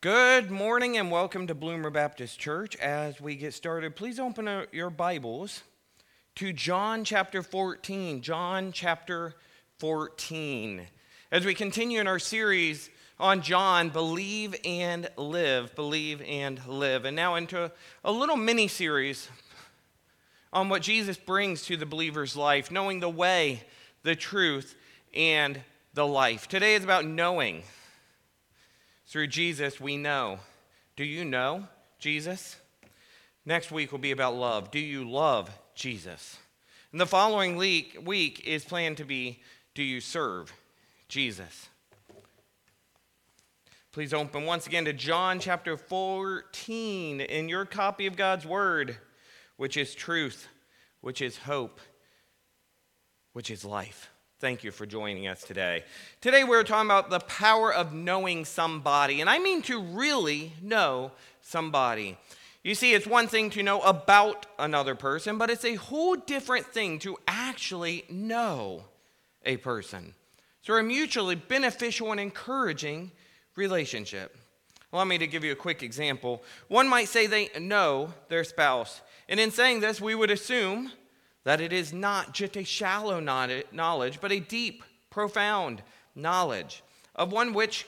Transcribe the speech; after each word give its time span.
Good 0.00 0.48
morning 0.48 0.96
and 0.96 1.10
welcome 1.10 1.48
to 1.48 1.56
Bloomer 1.56 1.90
Baptist 1.90 2.38
Church. 2.38 2.76
As 2.76 3.20
we 3.20 3.34
get 3.34 3.52
started, 3.52 3.96
please 3.96 4.20
open 4.20 4.64
your 4.70 4.90
Bibles 4.90 5.64
to 6.36 6.52
John 6.52 7.02
chapter 7.02 7.42
14. 7.42 8.22
John 8.22 8.70
chapter 8.70 9.34
14. 9.80 10.86
As 11.32 11.44
we 11.44 11.52
continue 11.52 11.98
in 11.98 12.06
our 12.06 12.20
series 12.20 12.90
on 13.18 13.42
John, 13.42 13.88
Believe 13.88 14.54
and 14.64 15.10
Live, 15.16 15.74
Believe 15.74 16.22
and 16.22 16.64
Live. 16.68 17.04
And 17.04 17.16
now 17.16 17.34
into 17.34 17.72
a 18.04 18.12
little 18.12 18.36
mini 18.36 18.68
series 18.68 19.28
on 20.52 20.68
what 20.68 20.82
Jesus 20.82 21.16
brings 21.16 21.62
to 21.62 21.76
the 21.76 21.86
believer's 21.86 22.36
life, 22.36 22.70
knowing 22.70 23.00
the 23.00 23.10
way, 23.10 23.64
the 24.04 24.14
truth, 24.14 24.76
and 25.12 25.60
the 25.94 26.06
life. 26.06 26.46
Today 26.46 26.76
is 26.76 26.84
about 26.84 27.04
knowing. 27.04 27.64
Through 29.08 29.28
Jesus, 29.28 29.80
we 29.80 29.96
know. 29.96 30.38
Do 30.94 31.02
you 31.02 31.24
know 31.24 31.66
Jesus? 31.98 32.56
Next 33.46 33.70
week 33.70 33.90
will 33.90 33.98
be 33.98 34.10
about 34.10 34.36
love. 34.36 34.70
Do 34.70 34.78
you 34.78 35.08
love 35.08 35.50
Jesus? 35.74 36.36
And 36.92 37.00
the 37.00 37.06
following 37.06 37.56
week, 37.56 38.42
is 38.44 38.66
planned 38.66 38.98
to 38.98 39.04
be 39.04 39.40
Do 39.74 39.82
you 39.82 40.02
serve 40.02 40.52
Jesus? 41.08 41.70
Please 43.92 44.12
open 44.12 44.44
once 44.44 44.66
again 44.66 44.84
to 44.84 44.92
John 44.92 45.40
chapter 45.40 45.78
14 45.78 47.22
in 47.22 47.48
your 47.48 47.64
copy 47.64 48.06
of 48.06 48.14
God's 48.14 48.44
Word, 48.44 48.98
which 49.56 49.78
is 49.78 49.94
truth, 49.94 50.48
which 51.00 51.22
is 51.22 51.38
hope, 51.38 51.80
which 53.32 53.50
is 53.50 53.64
life. 53.64 54.10
Thank 54.40 54.62
you 54.62 54.70
for 54.70 54.86
joining 54.86 55.26
us 55.26 55.42
today. 55.42 55.82
Today 56.20 56.44
we're 56.44 56.62
talking 56.62 56.86
about 56.86 57.10
the 57.10 57.18
power 57.18 57.74
of 57.74 57.92
knowing 57.92 58.44
somebody, 58.44 59.20
and 59.20 59.28
I 59.28 59.40
mean 59.40 59.62
to 59.62 59.82
really 59.82 60.52
know 60.62 61.10
somebody. 61.42 62.16
You 62.62 62.76
see, 62.76 62.94
it's 62.94 63.04
one 63.04 63.26
thing 63.26 63.50
to 63.50 63.64
know 63.64 63.80
about 63.80 64.46
another 64.56 64.94
person, 64.94 65.38
but 65.38 65.50
it's 65.50 65.64
a 65.64 65.74
whole 65.74 66.14
different 66.14 66.66
thing 66.66 67.00
to 67.00 67.16
actually 67.26 68.04
know 68.08 68.84
a 69.44 69.56
person. 69.56 70.14
So, 70.62 70.74
a 70.74 70.84
mutually 70.84 71.34
beneficial 71.34 72.12
and 72.12 72.20
encouraging 72.20 73.10
relationship. 73.56 74.36
Allow 74.92 75.06
me 75.06 75.18
to 75.18 75.26
give 75.26 75.42
you 75.42 75.50
a 75.50 75.56
quick 75.56 75.82
example. 75.82 76.44
One 76.68 76.88
might 76.88 77.08
say 77.08 77.26
they 77.26 77.48
know 77.58 78.14
their 78.28 78.44
spouse, 78.44 79.00
and 79.28 79.40
in 79.40 79.50
saying 79.50 79.80
this, 79.80 80.00
we 80.00 80.14
would 80.14 80.30
assume 80.30 80.92
that 81.44 81.60
it 81.60 81.72
is 81.72 81.92
not 81.92 82.34
just 82.34 82.56
a 82.56 82.64
shallow 82.64 83.20
knowledge, 83.20 84.20
but 84.20 84.32
a 84.32 84.40
deep, 84.40 84.84
profound 85.10 85.82
knowledge 86.14 86.82
of 87.14 87.32
one 87.32 87.52
which 87.52 87.86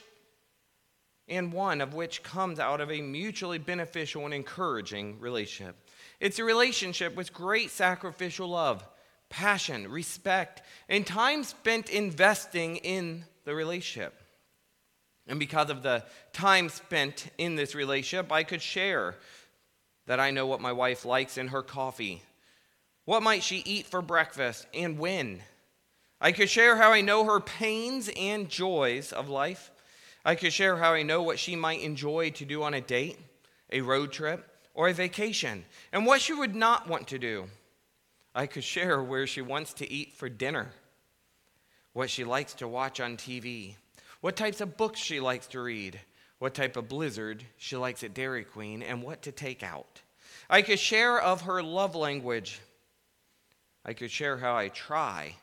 and 1.29 1.53
one 1.53 1.81
of 1.81 1.95
which 1.95 2.23
comes 2.23 2.59
out 2.59 2.81
of 2.81 2.91
a 2.91 3.01
mutually 3.01 3.59
beneficial 3.59 4.25
and 4.25 4.35
encouraging 4.35 5.21
relationship. 5.21 5.77
It's 6.19 6.39
a 6.41 6.45
relationship 6.45 7.15
with 7.15 7.33
great 7.33 7.71
sacrificial 7.71 8.49
love, 8.49 8.85
passion, 9.29 9.89
respect, 9.91 10.63
and 10.89 11.07
time 11.07 11.45
spent 11.45 11.89
investing 11.89 12.77
in 12.77 13.25
the 13.45 13.55
relationship. 13.55 14.21
And 15.29 15.39
because 15.39 15.71
of 15.71 15.85
the 15.85 16.05
time 16.33 16.69
spent 16.69 17.29
in 17.39 17.55
this 17.55 17.77
relationship, 17.77 18.33
I 18.33 18.43
could 18.43 18.61
share 18.61 19.15
that 20.07 20.19
I 20.19 20.33
know 20.33 20.47
what 20.47 20.61
my 20.61 20.73
wife 20.73 21.05
likes 21.05 21.39
in 21.39 21.49
her 21.49 21.63
coffee 21.63 22.23
what 23.05 23.23
might 23.23 23.43
she 23.43 23.63
eat 23.65 23.87
for 23.87 24.03
breakfast 24.03 24.67
and 24.75 24.99
when? 24.99 25.43
I 26.21 26.33
could 26.33 26.51
share 26.51 26.77
how 26.77 26.93
I 26.93 27.01
know 27.01 27.25
her 27.25 27.41
pains 27.41 28.11
and 28.17 28.49
joys 28.49 29.13
of 29.13 29.29
life. 29.29 29.71
I 30.25 30.35
could 30.35 30.53
share 30.53 30.77
how 30.77 30.93
I 30.93 31.03
know 31.03 31.23
what 31.23 31.39
she 31.39 31.57
might 31.57 31.81
enjoy 31.81 32.31
to 32.33 32.45
do 32.45 32.63
on 32.63 32.75
a 32.75 32.81
date, 32.81 33.19
a 33.73 33.81
road 33.81 34.13
trip, 34.13 34.47
or 34.75 34.89
a 34.89 34.93
vacation, 34.93 35.65
and 35.93 36.05
what 36.05 36.21
she 36.21 36.35
would 36.35 36.55
not 36.55 36.89
want 36.89 37.09
to 37.09 37.19
do. 37.19 37.47
I 38.35 38.47
could 38.47 38.65
share 38.65 39.03
where 39.03 39.27
she 39.27 39.41
wants 39.41 39.73
to 39.75 39.91
eat 39.91 40.13
for 40.13 40.29
dinner, 40.29 40.69
what 41.95 42.11
she 42.11 42.23
likes 42.23 42.55
to 42.55 42.69
watch 42.69 43.01
on 43.01 43.17
TV, 43.17 43.77
what 44.21 44.37
types 44.37 44.61
of 44.61 44.77
books 44.77 45.01
she 45.01 45.21
likes 45.21 45.47
to 45.49 45.61
read, 45.61 45.99
what 46.39 46.55
type 46.55 46.77
of 46.77 46.89
blizzard 46.89 47.45
she 47.57 47.77
likes 47.77 48.05
at 48.05 48.15
Dairy 48.15 48.45
Queen, 48.45 48.83
and 48.83 49.03
what 49.03 49.23
to 49.23 49.33
take 49.33 49.63
out. 49.63 50.03
I 50.49 50.63
could 50.63 50.79
share 50.79 51.21
of 51.21 51.43
her 51.43 51.63
love 51.63 51.95
language 51.95 52.61
I 53.85 53.93
could 53.93 54.11
share 54.11 54.37
how 54.37 54.57
I 54.57 54.69
try. 54.69 55.37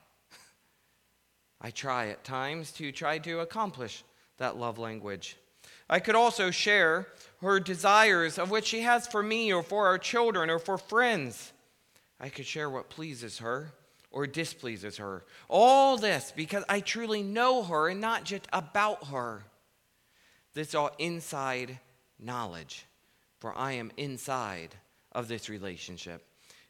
I 1.60 1.72
try 1.72 2.10
at 2.10 2.24
times 2.24 2.72
to 2.74 2.92
try 2.92 3.18
to 3.20 3.40
accomplish 3.40 4.04
that 4.38 4.58
love 4.58 4.78
language. 4.78 5.38
I 5.90 6.00
could 6.00 6.16
also 6.16 6.52
share 6.52 7.08
her 7.42 7.60
desires 7.60 8.38
of 8.38 8.52
which 8.52 8.66
she 8.66 8.82
has 8.82 9.08
for 9.08 9.24
me 9.24 9.52
or 9.52 9.64
for 9.64 9.88
our 9.88 9.98
children 9.98 10.50
or 10.50 10.60
for 10.60 10.78
friends. 10.78 11.52
I 12.20 12.30
could 12.30 12.46
share 12.46 12.70
what 12.70 12.90
pleases 12.90 13.40
her 13.40 13.72
or 14.12 14.28
displeases 14.28 14.98
her. 14.98 15.24
All 15.48 15.98
this 15.98 16.32
because 16.36 16.64
I 16.70 16.80
truly 16.80 17.24
know 17.24 17.64
her 17.64 17.90
and 17.90 18.02
not 18.02 18.24
just 18.24 18.48
about 18.54 19.08
her. 19.08 19.44
This 20.54 20.76
all 20.76 20.92
inside 20.98 21.80
knowledge, 22.20 22.86
for 23.40 23.56
I 23.58 23.74
am 23.74 23.92
inside 23.98 24.76
of 25.12 25.28
this 25.28 25.50
relationship. 25.50 26.27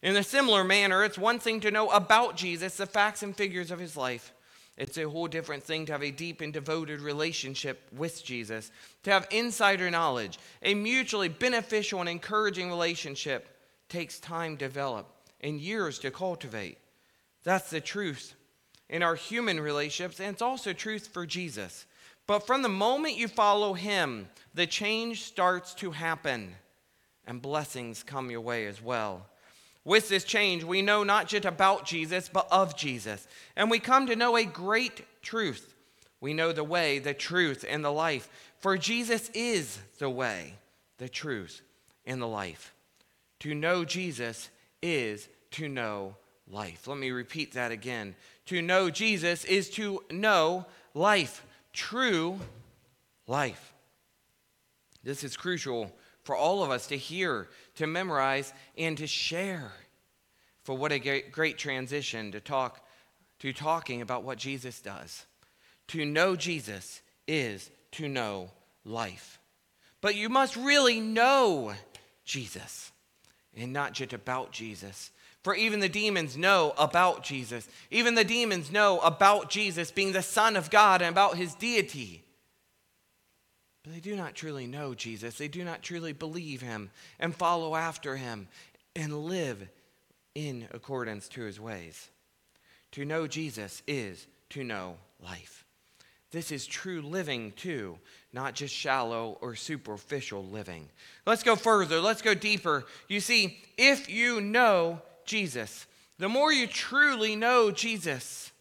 In 0.07 0.15
a 0.15 0.23
similar 0.23 0.63
manner, 0.63 1.03
it's 1.03 1.17
one 1.17 1.37
thing 1.37 1.59
to 1.59 1.69
know 1.69 1.89
about 1.89 2.37
Jesus, 2.37 2.77
the 2.77 2.85
facts 2.85 3.23
and 3.23 3.35
figures 3.35 3.71
of 3.71 3.79
his 3.79 3.97
life. 3.97 4.31
It's 4.77 4.97
a 4.97 5.09
whole 5.09 5.27
different 5.27 5.63
thing 5.63 5.85
to 5.85 5.91
have 5.91 6.01
a 6.01 6.11
deep 6.11 6.39
and 6.39 6.53
devoted 6.53 7.01
relationship 7.01 7.81
with 7.91 8.23
Jesus, 8.23 8.71
to 9.03 9.11
have 9.11 9.27
insider 9.31 9.91
knowledge. 9.91 10.39
A 10.63 10.75
mutually 10.75 11.27
beneficial 11.27 11.99
and 11.99 12.07
encouraging 12.07 12.69
relationship 12.69 13.49
takes 13.89 14.17
time 14.17 14.55
to 14.55 14.63
develop 14.63 15.09
and 15.41 15.59
years 15.59 15.99
to 15.99 16.09
cultivate. 16.09 16.77
That's 17.43 17.69
the 17.69 17.81
truth 17.81 18.33
in 18.87 19.03
our 19.03 19.15
human 19.15 19.59
relationships, 19.59 20.21
and 20.21 20.29
it's 20.29 20.41
also 20.41 20.71
truth 20.71 21.07
for 21.07 21.25
Jesus. 21.25 21.85
But 22.27 22.47
from 22.47 22.61
the 22.61 22.69
moment 22.69 23.17
you 23.17 23.27
follow 23.27 23.73
him, 23.73 24.29
the 24.53 24.67
change 24.67 25.23
starts 25.23 25.73
to 25.73 25.91
happen, 25.91 26.55
and 27.25 27.41
blessings 27.41 28.03
come 28.03 28.31
your 28.31 28.39
way 28.39 28.67
as 28.67 28.81
well. 28.81 29.25
With 29.87 30.09
this 30.09 30.25
change, 30.25 30.65
we 30.65 30.81
know 30.81 31.05
not 31.05 31.29
just 31.29 31.45
about 31.45 31.85
Jesus, 31.85 32.27
but 32.27 32.45
of 32.51 32.75
Jesus. 32.75 33.25
And 33.55 33.71
we 33.71 33.79
come 33.79 34.07
to 34.07 34.17
know 34.17 34.35
a 34.35 34.43
great 34.43 35.05
truth. 35.21 35.73
We 36.19 36.33
know 36.33 36.51
the 36.51 36.65
way, 36.65 36.99
the 36.99 37.13
truth, 37.13 37.63
and 37.65 37.85
the 37.85 37.91
life. 37.91 38.27
For 38.59 38.77
Jesus 38.77 39.31
is 39.33 39.79
the 39.97 40.09
way, 40.09 40.55
the 40.97 41.07
truth, 41.07 41.61
and 42.05 42.21
the 42.21 42.27
life. 42.27 42.73
To 43.39 43.55
know 43.55 43.85
Jesus 43.85 44.49
is 44.81 45.29
to 45.51 45.69
know 45.69 46.17
life. 46.51 46.85
Let 46.85 46.97
me 46.97 47.11
repeat 47.11 47.53
that 47.53 47.71
again. 47.71 48.13
To 48.47 48.61
know 48.61 48.89
Jesus 48.89 49.45
is 49.45 49.69
to 49.69 50.03
know 50.11 50.65
life, 50.95 51.45
true 51.71 52.37
life. 53.25 53.71
This 55.01 55.23
is 55.23 55.37
crucial 55.37 55.93
for 56.27 56.35
all 56.35 56.61
of 56.61 56.69
us 56.69 56.87
to 56.87 56.97
hear, 56.97 57.47
to 57.75 57.87
memorize, 57.87 58.53
and 58.77 58.97
to 58.97 59.07
share. 59.07 59.71
For 60.63 60.75
what 60.75 60.91
a 60.91 61.21
great 61.31 61.57
transition 61.57 62.33
to 62.33 62.41
talk 62.41 62.85
to 63.39 63.53
talking 63.53 64.01
about 64.01 64.23
what 64.23 64.37
Jesus 64.37 64.81
does. 64.81 65.25
To 65.87 66.03
know 66.03 66.35
Jesus 66.35 67.01
is 67.29 67.71
to 67.91 68.09
know 68.09 68.51
life. 68.83 69.39
But 70.01 70.15
you 70.15 70.27
must 70.27 70.57
really 70.57 70.99
know 70.99 71.73
Jesus 72.25 72.91
and 73.55 73.71
not 73.71 73.93
just 73.93 74.11
about 74.11 74.51
Jesus. 74.51 75.11
For 75.43 75.55
even 75.55 75.79
the 75.79 75.87
demons 75.87 76.35
know 76.35 76.73
about 76.77 77.23
Jesus. 77.23 77.65
Even 77.89 78.15
the 78.15 78.25
demons 78.25 78.69
know 78.69 78.99
about 78.99 79.49
Jesus 79.49 79.91
being 79.91 80.11
the 80.11 80.21
Son 80.21 80.57
of 80.57 80.69
God 80.69 81.01
and 81.01 81.09
about 81.09 81.37
his 81.37 81.55
deity. 81.55 82.25
But 83.87 83.93
they 83.93 84.01
do 84.01 84.17
not 84.17 84.35
truly 84.35 84.67
know 84.67 84.93
Jesus. 84.93 85.37
They 85.37 85.47
do 85.47 85.63
not 85.63 85.81
truly 85.81 86.11
believe 86.11 86.61
him 86.61 86.89
and 87.19 87.33
follow 87.33 87.73
after 87.73 88.17
him 88.17 88.49
and 88.97 89.25
live 89.25 89.65
in 90.35 90.67
accordance 90.73 91.29
to 91.29 91.43
his 91.43 91.57
ways. 91.57 92.09
To 92.91 93.05
know 93.05 93.27
Jesus 93.27 93.81
is 93.87 94.27
to 94.49 94.65
know 94.65 94.97
life. 95.23 95.63
This 96.31 96.51
is 96.51 96.65
true 96.65 97.01
living 97.01 97.53
too, 97.53 97.97
not 98.33 98.55
just 98.55 98.73
shallow 98.75 99.37
or 99.39 99.55
superficial 99.55 100.43
living. 100.43 100.89
Let's 101.25 101.43
go 101.43 101.55
further. 101.55 102.01
Let's 102.01 102.21
go 102.21 102.33
deeper. 102.33 102.83
You 103.07 103.21
see, 103.21 103.57
if 103.77 104.09
you 104.09 104.41
know 104.41 105.01
Jesus, 105.23 105.87
the 106.17 106.27
more 106.27 106.51
you 106.51 106.67
truly 106.67 107.37
know 107.37 107.71
Jesus, 107.71 108.51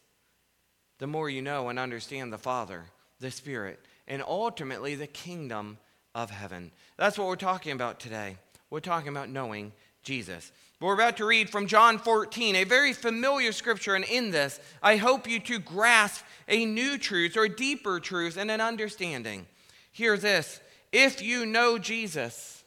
the 0.99 1.07
more 1.07 1.29
you 1.29 1.41
know 1.41 1.67
and 1.67 1.77
understand 1.77 2.31
the 2.31 2.37
Father, 2.37 2.85
the 3.19 3.29
Spirit, 3.29 3.81
and 4.07 4.21
ultimately 4.21 4.95
the 4.95 5.07
kingdom 5.07 5.77
of 6.15 6.29
heaven. 6.31 6.71
That's 6.97 7.17
what 7.17 7.27
we're 7.27 7.35
talking 7.35 7.71
about 7.71 7.99
today. 7.99 8.37
We're 8.69 8.79
talking 8.79 9.09
about 9.09 9.29
knowing 9.29 9.71
Jesus. 10.03 10.51
We're 10.79 10.93
about 10.93 11.17
to 11.17 11.25
read 11.25 11.49
from 11.49 11.67
John 11.67 11.97
14, 11.97 12.55
a 12.55 12.63
very 12.63 12.93
familiar 12.93 13.51
scripture, 13.51 13.95
and 13.95 14.05
in 14.05 14.31
this, 14.31 14.59
I 14.81 14.97
hope 14.97 15.27
you 15.27 15.39
to 15.41 15.59
grasp 15.59 16.23
a 16.47 16.65
new 16.65 16.97
truth 16.97 17.35
or 17.35 17.47
deeper 17.47 17.99
truth 17.99 18.37
and 18.37 18.51
an 18.51 18.61
understanding. 18.61 19.47
Hear 19.91 20.17
this 20.17 20.59
if 20.91 21.21
you 21.21 21.45
know 21.45 21.77
Jesus, 21.77 22.63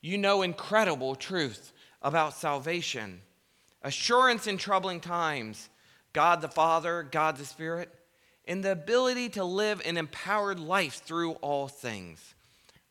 you 0.00 0.18
know 0.18 0.42
incredible 0.42 1.14
truth 1.14 1.72
about 2.02 2.34
salvation, 2.34 3.22
assurance 3.82 4.46
in 4.46 4.58
troubling 4.58 5.00
times, 5.00 5.68
God 6.12 6.40
the 6.40 6.48
Father, 6.48 7.02
God 7.02 7.36
the 7.36 7.44
Spirit, 7.44 7.92
and 8.46 8.62
the 8.62 8.72
ability 8.72 9.28
to 9.30 9.44
live 9.44 9.82
an 9.84 9.96
empowered 9.96 10.60
life 10.60 11.02
through 11.02 11.32
all 11.34 11.68
things. 11.68 12.34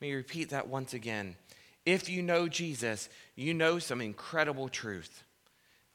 Let 0.02 0.08
me 0.08 0.14
repeat 0.14 0.50
that 0.50 0.68
once 0.68 0.94
again. 0.94 1.36
If 1.86 2.10
you 2.10 2.22
know 2.22 2.48
Jesus, 2.48 3.10
you 3.36 3.54
know 3.54 3.80
some 3.80 4.02
incredible 4.02 4.70
truth 4.70 5.24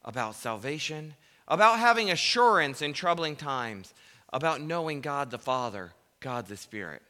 about 0.03 0.35
salvation, 0.35 1.15
about 1.47 1.79
having 1.79 2.09
assurance 2.09 2.81
in 2.81 2.93
troubling 2.93 3.35
times, 3.35 3.93
about 4.33 4.61
knowing 4.61 5.01
God 5.01 5.29
the 5.29 5.37
Father, 5.37 5.91
God 6.19 6.47
the 6.47 6.57
Spirit, 6.57 7.01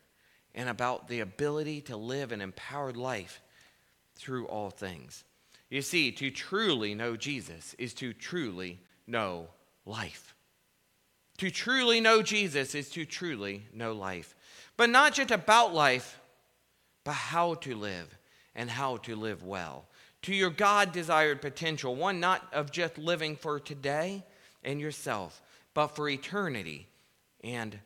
and 0.53 0.67
about 0.67 1.07
the 1.07 1.19
ability 1.19 1.81
to 1.81 1.95
live 1.95 2.31
an 2.31 2.41
empowered 2.41 2.97
life 2.97 3.41
through 4.15 4.47
all 4.47 4.69
things. 4.69 5.23
You 5.69 5.81
see, 5.81 6.11
to 6.13 6.29
truly 6.31 6.93
know 6.95 7.15
Jesus 7.15 7.75
is 7.77 7.93
to 7.95 8.13
truly 8.13 8.79
know 9.07 9.47
life. 9.85 10.35
To 11.41 11.49
truly 11.49 11.99
know 11.99 12.21
Jesus 12.21 12.75
is 12.75 12.89
to 12.91 13.03
truly 13.03 13.65
know 13.73 13.93
life. 13.93 14.35
But 14.77 14.91
not 14.91 15.15
just 15.15 15.31
about 15.31 15.73
life, 15.73 16.19
but 17.03 17.13
how 17.13 17.55
to 17.55 17.73
live 17.73 18.15
and 18.53 18.69
how 18.69 18.97
to 18.97 19.15
live 19.15 19.43
well. 19.43 19.87
To 20.21 20.35
your 20.35 20.51
God 20.51 20.91
desired 20.91 21.41
potential, 21.41 21.95
one 21.95 22.19
not 22.19 22.47
of 22.53 22.71
just 22.71 22.99
living 22.99 23.35
for 23.35 23.59
today 23.59 24.23
and 24.63 24.79
yourself, 24.79 25.41
but 25.73 25.87
for 25.87 26.07
eternity 26.07 26.87
and 27.43 27.79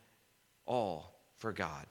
all 0.66 1.14
for 1.38 1.54
God. 1.54 1.86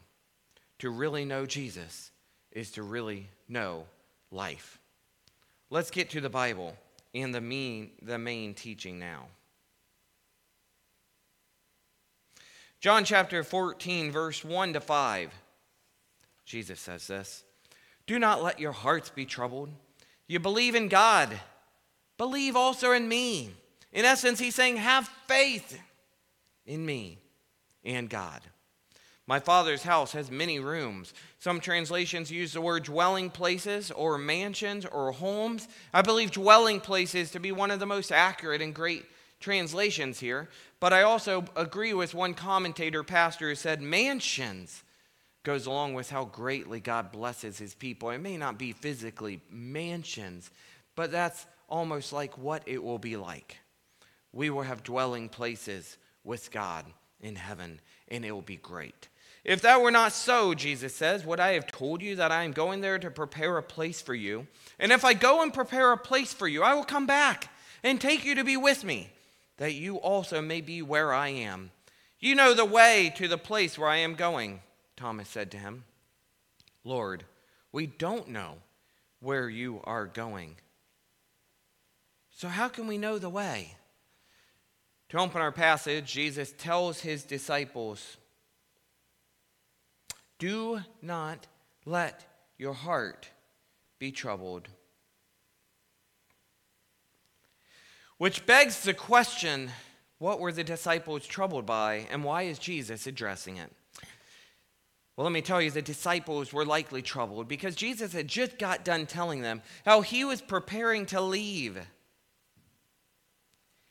To 0.81 0.91
really 0.91 1.25
know 1.25 1.47
Jesus 1.47 2.11
is 2.53 2.73
to 2.73 2.83
really 2.83 3.31
know 3.49 3.87
life. 4.31 4.79
Let's 5.71 5.91
get 5.91 6.11
to 6.11 6.21
the 6.21 6.29
Bible 6.29 6.77
and 7.15 7.35
the 7.35 7.41
main, 7.41 7.93
the 8.03 8.19
main 8.19 8.53
teaching 8.53 8.99
now. 8.99 9.29
John 12.85 13.07
chapter 13.07 13.43
14, 13.43 14.13
verse 14.13 14.45
1 14.45 14.75
to 14.75 14.81
5. 14.83 15.33
Jesus 16.45 16.79
says 16.79 17.07
this 17.07 17.43
Do 18.07 18.19
not 18.19 18.43
let 18.43 18.61
your 18.61 18.73
hearts 18.73 19.09
be 19.09 19.25
troubled. 19.25 19.71
You 20.27 20.39
believe 20.39 20.75
in 20.75 20.89
God, 20.89 21.31
believe 22.19 22.57
also 22.57 22.93
in 22.93 23.09
me. 23.09 23.53
In 23.91 24.05
essence, 24.05 24.39
he's 24.39 24.55
saying, 24.55 24.77
Have 24.77 25.09
faith 25.27 25.81
in 26.67 26.85
me 26.85 27.21
and 27.87 28.11
God. 28.11 28.43
My 29.27 29.41
father's 29.41 29.85
house 29.85 30.13
has 30.13 30.31
many 30.31 30.59
rooms. 30.59 31.15
Some 31.39 31.61
translations 31.61 32.31
use 32.31 32.53
the 32.53 32.61
word 32.61 32.85
dwelling 32.85 33.31
places 33.31 33.93
or 33.93 34.19
mansions 34.19 34.85
or 34.85 35.11
homes. 35.13 35.69
I 35.95 36.03
believe 36.03 36.33
dwelling 36.33 36.81
places 36.81 37.31
to 37.31 37.41
be 37.41 37.51
one 37.51 37.71
of 37.71 37.81
the 37.81 37.87
most 37.87 38.13
accurate 38.13 38.61
and 38.61 38.75
great 38.75 39.07
translations 39.45 40.19
here. 40.19 40.49
But 40.81 40.93
I 40.93 41.03
also 41.03 41.45
agree 41.55 41.93
with 41.93 42.15
one 42.15 42.35
commentator, 42.35 43.05
pastor, 43.05 43.51
who 43.51 43.55
said 43.55 43.83
mansions 43.83 44.83
goes 45.43 45.67
along 45.67 45.93
with 45.93 46.09
how 46.09 46.25
greatly 46.25 46.81
God 46.81 47.13
blesses 47.13 47.59
his 47.59 47.75
people. 47.75 48.09
It 48.09 48.19
may 48.19 48.39
not 48.39 48.59
be 48.59 48.73
physically 48.73 49.43
mansions, 49.51 50.51
but 50.97 51.13
that's 51.13 51.47
almost 51.69 52.13
like 52.13 52.39
what 52.39 52.63
it 52.65 52.83
will 52.83 52.99
be 52.99 53.17
like. 53.17 53.59
We 54.33 54.49
will 54.49 54.63
have 54.63 54.83
dwelling 54.83 55.29
places 55.29 55.99
with 56.25 56.51
God 56.51 56.87
in 57.21 57.37
heaven, 57.37 57.81
and 58.09 58.25
it 58.25 58.33
will 58.33 58.41
be 58.41 58.57
great. 58.57 59.09
If 59.45 59.61
that 59.61 59.83
were 59.83 59.91
not 59.91 60.13
so, 60.13 60.55
Jesus 60.55 60.97
says, 60.97 61.27
would 61.27 61.41
I 61.41 61.53
have 61.53 61.67
told 61.67 62.01
you 62.01 62.17
that 62.17 62.33
I 62.33 62.45
am 62.45 62.53
going 62.53 62.81
there 62.81 62.99
to 62.99 63.11
prepare 63.11 63.59
a 63.59 63.63
place 63.63 64.01
for 64.01 64.15
you? 64.15 64.47
And 64.79 64.91
if 64.91 65.05
I 65.05 65.13
go 65.13 65.43
and 65.43 65.53
prepare 65.53 65.93
a 65.93 65.99
place 65.99 66.33
for 66.33 66.49
you, 66.49 66.63
I 66.63 66.73
will 66.73 66.85
come 66.85 67.07
back 67.07 67.51
and 67.83 68.01
take 68.01 68.25
you 68.25 68.35
to 68.37 68.45
be 68.45 68.57
with 68.57 68.83
me, 68.83 69.11
that 69.57 69.75
you 69.75 69.97
also 69.97 70.43
may 70.43 70.61
be 70.61 70.83
where 70.83 71.13
I 71.13 71.29
am. 71.29 71.71
You 72.19 72.35
know 72.35 72.55
the 72.55 72.65
way 72.65 73.13
to 73.17 73.29
the 73.29 73.39
place 73.39 73.79
where 73.79 73.89
I 73.89 73.99
am 73.99 74.15
going. 74.15 74.61
Thomas 74.97 75.29
said 75.29 75.51
to 75.53 75.59
him, 75.59 75.85
Lord, 76.85 77.25
we 77.73 77.87
don't 77.87 78.29
know 78.29 78.59
where 79.21 79.49
you 79.49 79.81
are 79.85 80.07
going. 80.07 80.57
So, 82.31 82.49
how 82.49 82.69
can 82.69 82.87
we 82.87 82.99
know 82.99 83.19
the 83.19 83.31
way? 83.31 83.77
To 85.11 85.19
open 85.19 85.41
our 85.41 85.53
passage, 85.53 86.13
Jesus 86.13 86.53
tells 86.57 87.01
his 87.01 87.23
disciples, 87.23 88.17
Do 90.39 90.81
not 91.01 91.47
let 91.85 92.25
your 92.59 92.73
heart 92.73 93.29
be 93.99 94.11
troubled. 94.11 94.69
Which 98.19 98.47
begs 98.47 98.83
the 98.83 98.95
question 98.95 99.71
what 100.19 100.41
were 100.41 100.53
the 100.53 100.65
disciples 100.65 101.27
troubled 101.27 101.67
by, 101.67 102.07
and 102.11 102.25
why 102.25 102.43
is 102.43 102.59
Jesus 102.59 103.07
addressing 103.07 103.57
it? 103.57 103.71
Well, 105.17 105.25
let 105.25 105.33
me 105.33 105.43
tell 105.43 105.61
you, 105.61 105.71
the 105.71 105.83
disciples 105.83 106.53
were 106.53 106.65
likely 106.65 107.03
troubled 107.03 107.47
because 107.47 107.77
Jesus 107.77 108.13
had 108.13 108.27
just 108.27 108.59
got 108.59 108.85
done 108.85 109.07
telling 109.07 109.43
them 109.43 109.63
how 109.85 110.01
he 110.01 110.25
was 110.25 110.41
preparing 110.41 111.07
to 111.07 111.21
leave. 111.21 111.79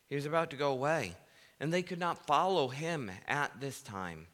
He 0.09 0.15
was 0.15 0.25
about 0.25 0.49
to 0.49 0.57
go 0.57 0.71
away, 0.71 1.15
and 1.59 1.71
they 1.71 1.81
could 1.81 1.99
not 1.99 2.25
follow 2.25 2.67
him 2.67 3.09
at 3.27 3.59
this 3.59 3.81
time. 3.81 4.27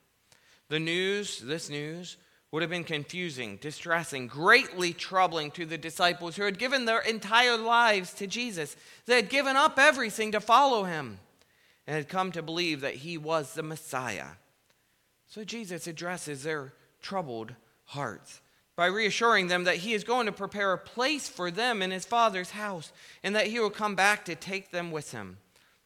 The 0.70 0.80
news, 0.80 1.40
this 1.40 1.70
news, 1.70 2.18
would 2.52 2.64
have 2.64 2.72
been 2.72 2.84
confusing, 2.84 3.58
distressing, 3.62 4.28
greatly 4.28 4.92
troubling 4.92 5.52
to 5.52 5.66
the 5.66 5.78
disciples 5.78 6.36
who 6.36 6.44
had 6.44 6.58
given 6.58 6.86
their 6.86 7.02
entire 7.02 7.58
lives 7.58 8.14
to 8.14 8.26
Jesus. 8.26 8.76
They 9.06 9.18
had 9.18 9.30
given 9.30 9.56
up 9.56 9.78
everything 9.78 10.32
to 10.32 10.40
follow 10.40 10.84
him 10.84 11.20
and 11.86 11.96
had 11.96 12.10
come 12.10 12.32
to 12.32 12.42
believe 12.42 12.82
that 12.82 12.96
he 12.96 13.18
was 13.18 13.54
the 13.54 13.64
Messiah. 13.64 14.30
So 15.28 15.44
Jesus 15.44 15.86
addresses 15.86 16.44
their 16.44 16.74
troubled 17.02 17.54
hearts 17.86 18.42
by 18.76 18.88
reassuring 18.88 19.48
them 19.48 19.66
that 19.66 19.78
he 19.78 19.94
is 19.94 20.04
going 20.04 20.26
to 20.26 20.32
prepare 20.32 20.74
a 20.74 20.78
place 20.78 21.30
for 21.30 21.52
them 21.52 21.82
in 21.82 21.92
his 21.92 22.06
Father's 22.06 22.52
house 22.52 22.92
and 23.24 23.36
that 23.36 23.48
he 23.48 23.60
will 23.60 23.70
come 23.70 23.94
back 23.94 24.26
to 24.26 24.36
take 24.36 24.72
them 24.72 24.92
with 24.92 25.12
him 25.12 25.38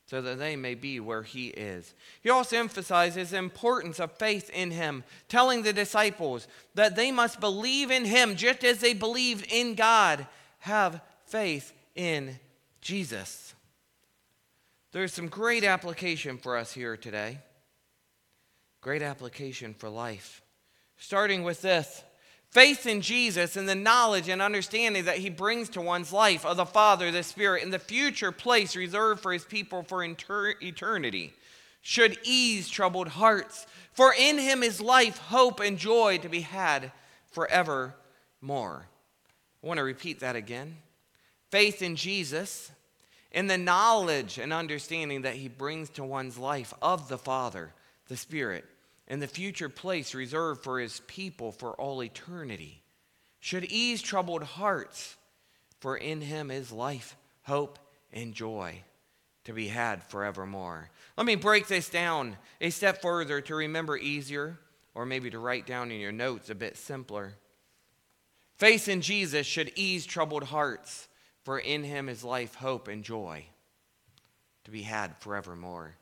so 0.06 0.22
that 0.22 0.40
they 0.40 0.56
may 0.56 0.76
be 0.76 1.00
where 1.00 1.24
he 1.24 1.48
is. 1.48 1.94
He 2.22 2.30
also 2.30 2.58
emphasizes 2.58 3.32
the 3.32 3.38
importance 3.38 4.00
of 4.00 4.12
faith 4.18 4.50
in 4.50 4.72
him, 4.72 5.04
telling 5.30 5.64
the 5.64 5.74
disciples 5.74 6.48
that 6.76 6.96
they 6.96 7.12
must 7.12 7.40
believe 7.40 7.90
in 7.90 8.06
him 8.06 8.36
just 8.36 8.64
as 8.64 8.80
they 8.80 8.94
believed 8.94 9.52
in 9.52 9.76
God. 9.76 10.28
Have 10.60 11.02
faith 11.26 11.74
in 11.96 12.40
Jesus. 12.82 13.54
There's 14.92 15.14
some 15.14 15.28
great 15.28 15.64
application 15.64 16.38
for 16.38 16.58
us 16.58 16.74
here 16.74 16.98
today. 16.98 17.40
Great 18.82 19.02
application 19.02 19.74
for 19.74 19.90
life 19.90 20.44
starting 21.04 21.44
with 21.44 21.62
this 21.62 22.02
faith 22.54 22.86
in 22.86 23.02
Jesus 23.02 23.58
and 23.58 23.68
the 23.68 23.76
knowledge 23.76 24.30
and 24.30 24.42
understanding 24.42 25.06
that 25.06 25.18
he 25.18 25.30
brings 25.30 25.70
to 25.70 25.82
one's 25.82 26.14
life 26.14 26.46
of 26.46 26.56
the 26.56 26.66
Father, 26.66 27.10
the 27.10 27.24
Spirit, 27.24 27.64
and 27.64 27.74
the 27.74 27.80
future 27.80 28.32
place 28.32 28.76
reserved 28.76 29.22
for 29.22 29.34
his 29.34 29.44
people 29.44 29.82
for 29.82 30.04
inter- 30.04 30.54
eternity 30.62 31.34
should 31.82 32.18
ease 32.24 32.70
troubled 32.70 33.10
hearts. 33.10 33.66
For 33.94 34.14
in 34.18 34.38
him 34.38 34.62
is 34.62 34.80
life, 34.80 35.18
hope, 35.18 35.60
and 35.60 35.78
joy 35.78 36.20
to 36.20 36.30
be 36.30 36.42
had 36.42 36.92
forevermore. 37.32 37.94
I 38.44 39.68
want 39.68 39.80
to 39.80 39.84
repeat 39.84 40.20
that 40.20 40.36
again. 40.36 40.78
Faith 41.50 41.82
in 41.82 41.96
Jesus 41.96 42.72
and 43.32 43.50
the 43.50 43.58
knowledge 43.58 44.38
and 44.38 44.54
understanding 44.54 45.24
that 45.24 45.36
he 45.36 45.48
brings 45.48 45.90
to 45.92 46.04
one's 46.04 46.38
life 46.38 46.74
of 46.82 47.10
the 47.10 47.18
Father, 47.18 47.74
the 48.08 48.18
Spirit, 48.18 48.66
and 49.08 49.22
the 49.22 49.28
future 49.28 49.70
place 49.70 50.14
reserved 50.16 50.64
for 50.64 50.80
his 50.80 51.02
people 51.08 51.52
for 51.52 51.74
all 51.74 52.04
eternity 52.04 52.82
should 53.40 53.66
ease 53.66 54.02
troubled 54.02 54.44
hearts, 54.44 55.18
for 55.80 55.98
in 55.98 56.22
him 56.22 56.50
is 56.50 56.72
life, 56.72 57.18
hope, 57.44 57.78
and 58.14 58.34
joy 58.34 58.82
to 59.44 59.54
be 59.54 59.68
had 59.68 60.04
forevermore. 60.04 60.90
Let 61.18 61.28
me 61.28 61.36
break 61.36 61.68
this 61.68 61.90
down 61.90 62.38
a 62.62 62.70
step 62.70 63.02
further 63.02 63.42
to 63.42 63.56
remember 63.56 63.98
easier, 63.98 64.60
or 64.96 65.06
maybe 65.06 65.30
to 65.30 65.40
write 65.40 65.68
down 65.68 65.92
in 65.92 66.00
your 66.00 66.12
notes 66.12 66.50
a 66.50 66.56
bit 66.56 66.78
simpler. 66.78 67.34
Faith 68.56 68.88
in 68.88 69.02
Jesus 69.02 69.46
should 69.46 69.74
ease 69.76 70.06
troubled 70.06 70.44
hearts, 70.44 71.10
for 71.44 71.60
in 71.60 71.84
him 71.84 72.08
is 72.08 72.24
life, 72.24 72.56
hope, 72.56 72.88
and 72.88 73.04
joy 73.04 73.46
to 74.64 74.72
be 74.72 74.84
had 74.84 75.18
forevermore. 75.18 75.96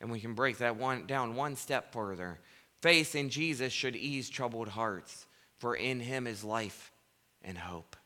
And 0.00 0.10
we 0.10 0.20
can 0.20 0.34
break 0.34 0.58
that 0.58 0.76
one 0.76 1.06
down 1.06 1.36
one 1.36 1.56
step 1.56 1.92
further. 1.92 2.38
Faith 2.82 3.14
in 3.14 3.30
Jesus 3.30 3.72
should 3.72 3.96
ease 3.96 4.28
troubled 4.28 4.68
hearts, 4.68 5.26
for 5.58 5.74
in 5.74 6.00
him 6.00 6.26
is 6.26 6.44
life 6.44 6.92
and 7.42 7.56
hope. 7.56 7.96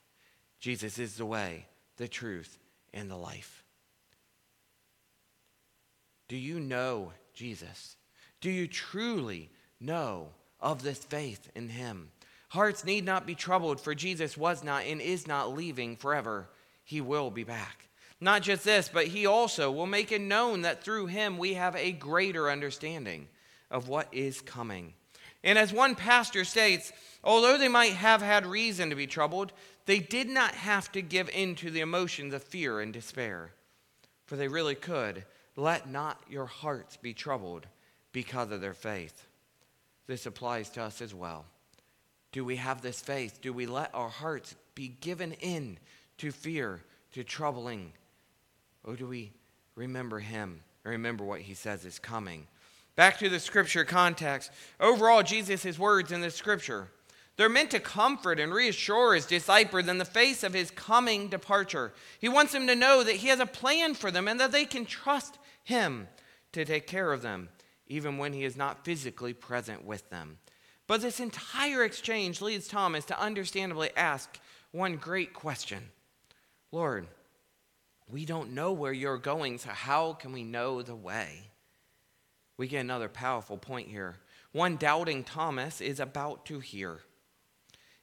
Jesus 0.60 0.98
is 0.98 1.16
the 1.16 1.26
way, 1.26 1.66
the 1.96 2.08
truth, 2.08 2.58
and 2.94 3.10
the 3.10 3.16
life. 3.16 3.64
Do 6.28 6.36
you 6.36 6.60
know 6.60 7.12
Jesus? 7.34 7.96
Do 8.40 8.50
you 8.50 8.68
truly 8.68 9.50
know 9.80 10.28
of 10.60 10.82
this 10.82 10.98
faith 10.98 11.50
in 11.54 11.68
him. 11.68 12.10
Hearts 12.48 12.84
need 12.84 13.04
not 13.04 13.26
be 13.26 13.34
troubled, 13.34 13.80
for 13.80 13.94
Jesus 13.94 14.36
was 14.36 14.62
not 14.62 14.84
and 14.84 15.00
is 15.00 15.26
not 15.26 15.54
leaving 15.54 15.96
forever. 15.96 16.48
He 16.84 17.00
will 17.00 17.30
be 17.30 17.44
back. 17.44 17.88
Not 18.20 18.42
just 18.42 18.64
this, 18.64 18.90
but 18.92 19.06
he 19.06 19.26
also 19.26 19.70
will 19.70 19.86
make 19.86 20.12
it 20.12 20.20
known 20.20 20.62
that 20.62 20.84
through 20.84 21.06
him 21.06 21.38
we 21.38 21.54
have 21.54 21.74
a 21.74 21.92
greater 21.92 22.50
understanding 22.50 23.28
of 23.70 23.88
what 23.88 24.08
is 24.12 24.40
coming. 24.40 24.92
And 25.42 25.58
as 25.58 25.72
one 25.72 25.94
pastor 25.94 26.44
states, 26.44 26.92
although 27.24 27.56
they 27.56 27.68
might 27.68 27.94
have 27.94 28.20
had 28.20 28.44
reason 28.44 28.90
to 28.90 28.96
be 28.96 29.06
troubled, 29.06 29.52
they 29.86 29.98
did 29.98 30.28
not 30.28 30.54
have 30.54 30.92
to 30.92 31.00
give 31.00 31.30
in 31.30 31.54
to 31.56 31.70
the 31.70 31.80
emotions 31.80 32.34
of 32.34 32.42
fear 32.42 32.80
and 32.80 32.92
despair. 32.92 33.52
For 34.26 34.36
they 34.36 34.48
really 34.48 34.74
could. 34.74 35.24
Let 35.56 35.88
not 35.88 36.20
your 36.28 36.46
hearts 36.46 36.96
be 36.96 37.14
troubled 37.14 37.66
because 38.12 38.50
of 38.50 38.60
their 38.60 38.74
faith. 38.74 39.26
This 40.06 40.26
applies 40.26 40.68
to 40.70 40.82
us 40.82 41.00
as 41.00 41.14
well. 41.14 41.46
Do 42.32 42.44
we 42.44 42.56
have 42.56 42.82
this 42.82 43.00
faith? 43.00 43.40
Do 43.40 43.52
we 43.52 43.66
let 43.66 43.94
our 43.94 44.08
hearts 44.08 44.54
be 44.74 44.88
given 45.00 45.32
in 45.32 45.78
to 46.18 46.30
fear, 46.30 46.82
to 47.12 47.24
troubling? 47.24 47.92
Or 48.84 48.96
do 48.96 49.06
we 49.06 49.32
remember 49.74 50.18
Him 50.18 50.62
remember 50.84 51.24
what 51.24 51.40
He 51.40 51.54
says 51.54 51.84
is 51.84 51.98
coming? 51.98 52.46
Back 52.96 53.18
to 53.18 53.28
the 53.28 53.40
scripture 53.40 53.84
context. 53.84 54.50
Overall, 54.78 55.22
Jesus' 55.22 55.78
words 55.78 56.12
in 56.12 56.20
the 56.20 56.30
scripture, 56.30 56.88
they're 57.36 57.48
meant 57.48 57.70
to 57.70 57.80
comfort 57.80 58.38
and 58.38 58.52
reassure 58.52 59.14
his 59.14 59.24
disciples 59.24 59.88
in 59.88 59.96
the 59.96 60.04
face 60.04 60.42
of 60.42 60.52
his 60.52 60.70
coming 60.70 61.28
departure. 61.28 61.94
He 62.18 62.28
wants 62.28 62.52
them 62.52 62.66
to 62.66 62.74
know 62.74 63.02
that 63.02 63.16
he 63.16 63.28
has 63.28 63.40
a 63.40 63.46
plan 63.46 63.94
for 63.94 64.10
them 64.10 64.28
and 64.28 64.38
that 64.40 64.52
they 64.52 64.66
can 64.66 64.84
trust 64.84 65.38
him 65.64 66.08
to 66.52 66.66
take 66.66 66.86
care 66.86 67.12
of 67.12 67.22
them, 67.22 67.48
even 67.86 68.18
when 68.18 68.34
he 68.34 68.44
is 68.44 68.56
not 68.56 68.84
physically 68.84 69.32
present 69.32 69.86
with 69.86 70.10
them. 70.10 70.36
But 70.86 71.00
this 71.00 71.20
entire 71.20 71.84
exchange 71.84 72.42
leads 72.42 72.68
Thomas 72.68 73.04
to 73.06 73.18
understandably 73.18 73.90
ask 73.96 74.38
one 74.72 74.96
great 74.96 75.32
question 75.32 75.90
Lord, 76.72 77.06
we 78.12 78.24
don't 78.24 78.52
know 78.52 78.72
where 78.72 78.92
you're 78.92 79.18
going, 79.18 79.58
so 79.58 79.70
how 79.70 80.14
can 80.14 80.32
we 80.32 80.44
know 80.44 80.82
the 80.82 80.94
way? 80.94 81.50
We 82.56 82.68
get 82.68 82.80
another 82.80 83.08
powerful 83.08 83.56
point 83.56 83.88
here. 83.88 84.16
One 84.52 84.76
doubting 84.76 85.24
Thomas 85.24 85.80
is 85.80 86.00
about 86.00 86.46
to 86.46 86.60
hear. 86.60 86.98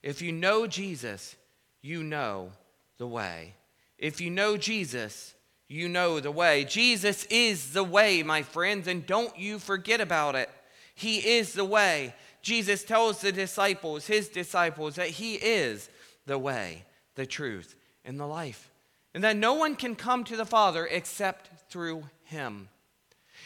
If 0.02 0.22
you 0.22 0.32
know 0.32 0.68
Jesus, 0.68 1.36
you 1.82 2.04
know 2.04 2.52
the 2.98 3.08
way. 3.08 3.56
If 3.98 4.22
you 4.22 4.30
know 4.30 4.58
Jesus, 4.58 5.34
you 5.68 5.90
know 5.90 6.20
the 6.20 6.32
way. 6.32 6.64
Jesus 6.64 7.26
is 7.26 7.74
the 7.74 7.84
way, 7.84 8.24
my 8.24 8.42
friends, 8.44 8.88
and 8.88 9.06
don't 9.06 9.38
you 9.38 9.60
forget 9.60 10.00
about 10.00 10.36
it. 10.36 10.50
He 10.96 11.18
is 11.38 11.54
the 11.54 11.66
way. 11.66 12.16
Jesus 12.42 12.84
tells 12.84 13.20
the 13.20 13.32
disciples, 13.32 14.08
his 14.08 14.30
disciples, 14.30 14.96
that 14.96 15.10
he 15.10 15.36
is 15.36 15.90
the 16.26 16.40
way, 16.40 16.86
the 17.16 17.26
truth, 17.26 17.76
and 18.06 18.20
the 18.20 18.26
life. 18.26 18.72
And 19.18 19.24
that 19.24 19.36
no 19.36 19.56
one 19.56 19.76
can 19.76 19.96
come 19.96 20.24
to 20.26 20.38
the 20.38 20.46
Father 20.46 20.86
except 20.86 21.50
through 21.72 22.04
him. 22.26 22.70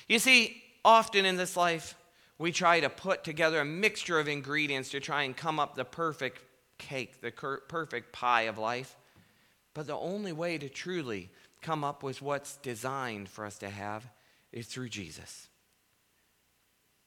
You 0.09 0.19
see, 0.19 0.61
often 0.83 1.23
in 1.23 1.37
this 1.37 1.55
life, 1.55 1.95
we 2.37 2.51
try 2.51 2.81
to 2.81 2.89
put 2.89 3.23
together 3.23 3.61
a 3.61 3.63
mixture 3.63 4.19
of 4.19 4.27
ingredients 4.27 4.89
to 4.89 4.99
try 4.99 5.23
and 5.23 5.33
come 5.33 5.61
up 5.61 5.75
the 5.75 5.85
perfect 5.85 6.41
cake, 6.77 7.21
the 7.21 7.31
perfect 7.31 8.11
pie 8.11 8.41
of 8.41 8.57
life. 8.57 8.97
But 9.73 9.87
the 9.87 9.95
only 9.95 10.33
way 10.33 10.57
to 10.57 10.67
truly 10.67 11.29
come 11.61 11.85
up 11.85 12.03
with 12.03 12.21
what's 12.21 12.57
designed 12.57 13.29
for 13.29 13.45
us 13.45 13.57
to 13.59 13.69
have 13.69 14.05
is 14.51 14.67
through 14.67 14.89
Jesus. 14.89 15.47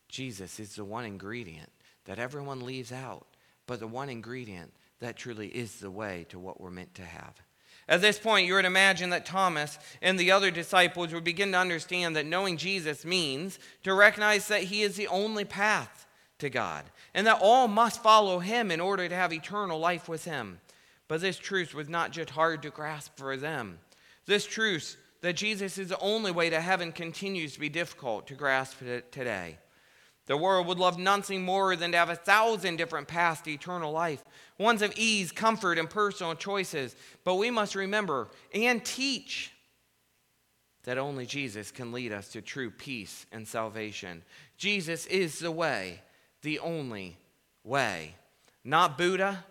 Jesus 0.09 0.59
is 0.59 0.77
the 0.77 0.87
one 0.87 1.05
ingredient 1.05 1.71
that 2.07 2.19
everyone 2.19 2.65
leaves 2.65 2.93
out, 2.93 3.27
but 3.67 3.79
the 3.79 3.87
one 3.87 4.09
ingredient 4.09 4.73
that 5.01 5.19
truly 5.19 5.49
is 5.49 5.81
the 5.81 5.91
way 5.91 6.25
to 6.31 6.39
what 6.39 6.63
we're 6.63 6.71
meant 6.71 6.95
to 6.95 7.03
have. 7.03 7.44
At 7.89 8.01
this 8.01 8.19
point, 8.19 8.47
you 8.47 8.55
would 8.55 8.65
imagine 8.65 9.11
that 9.11 9.27
Thomas 9.27 9.79
and 10.01 10.19
the 10.19 10.31
other 10.31 10.51
disciples 10.51 11.13
would 11.13 11.25
begin 11.25 11.53
to 11.53 11.59
understand 11.59 12.17
that 12.17 12.27
knowing 12.27 12.57
Jesus 12.57 13.05
means 13.05 13.59
to 13.83 13.93
recognize 13.93 14.49
that 14.49 14.65
he 14.65 14.83
is 14.83 14.97
the 14.97 15.09
only 15.09 15.45
path 15.45 16.07
to 16.39 16.49
God 16.49 16.85
and 17.13 17.27
that 17.27 17.41
all 17.43 17.69
must 17.69 18.03
follow 18.03 18.39
him 18.39 18.71
in 18.71 18.81
order 18.81 19.09
to 19.09 19.15
have 19.15 19.33
eternal 19.33 19.79
life 19.79 20.09
with 20.09 20.25
him. 20.25 20.61
But 21.09 21.21
this 21.21 21.37
truth 21.37 21.75
was 21.75 21.89
not 21.89 22.11
just 22.11 22.31
hard 22.31 22.63
to 22.63 22.71
grasp 22.71 23.13
for 23.17 23.37
them. 23.37 23.79
This 24.27 24.47
truth 24.47 24.97
that 25.21 25.37
Jesus 25.37 25.79
is 25.79 25.89
the 25.89 25.99
only 26.01 26.31
way 26.31 26.51
to 26.51 26.61
heaven 26.61 26.93
continues 26.93 27.55
to 27.55 27.61
be 27.61 27.69
difficult 27.69 28.27
to 28.27 28.35
grasp 28.35 28.79
today. 29.11 29.59
The 30.27 30.37
world 30.37 30.67
would 30.67 30.79
love 30.79 30.99
nothing 30.99 31.43
more 31.43 31.77
than 31.77 31.93
to 31.93 31.99
have 31.99 32.09
a 32.09 32.17
thousand 32.17 32.77
different 32.77 33.09
paths 33.09 33.43
to 33.43 33.51
eternal 33.51 33.93
life, 33.93 34.25
ones 34.59 34.83
of 34.83 34.93
ease, 34.97 35.33
comfort, 35.33 35.79
and 35.79 35.89
personal 35.89 36.35
choices. 36.35 36.95
But 37.25 37.37
we 37.37 37.51
must 37.51 37.75
remember 37.75 38.29
and 38.53 38.85
teach 38.85 39.53
that 40.85 40.99
only 40.99 41.27
Jesus 41.27 41.71
can 41.71 41.93
lead 41.93 42.13
us 42.13 42.29
to 42.29 42.43
true 42.43 42.71
peace 42.71 43.27
and 43.33 43.49
salvation. 43.49 44.23
Jesus 44.57 45.07
is 45.07 45.39
the 45.39 45.51
way, 45.51 46.01
the 46.43 46.59
only 46.59 47.17
way. 47.65 48.15
Not 48.63 48.97
Buddha, 48.99 49.45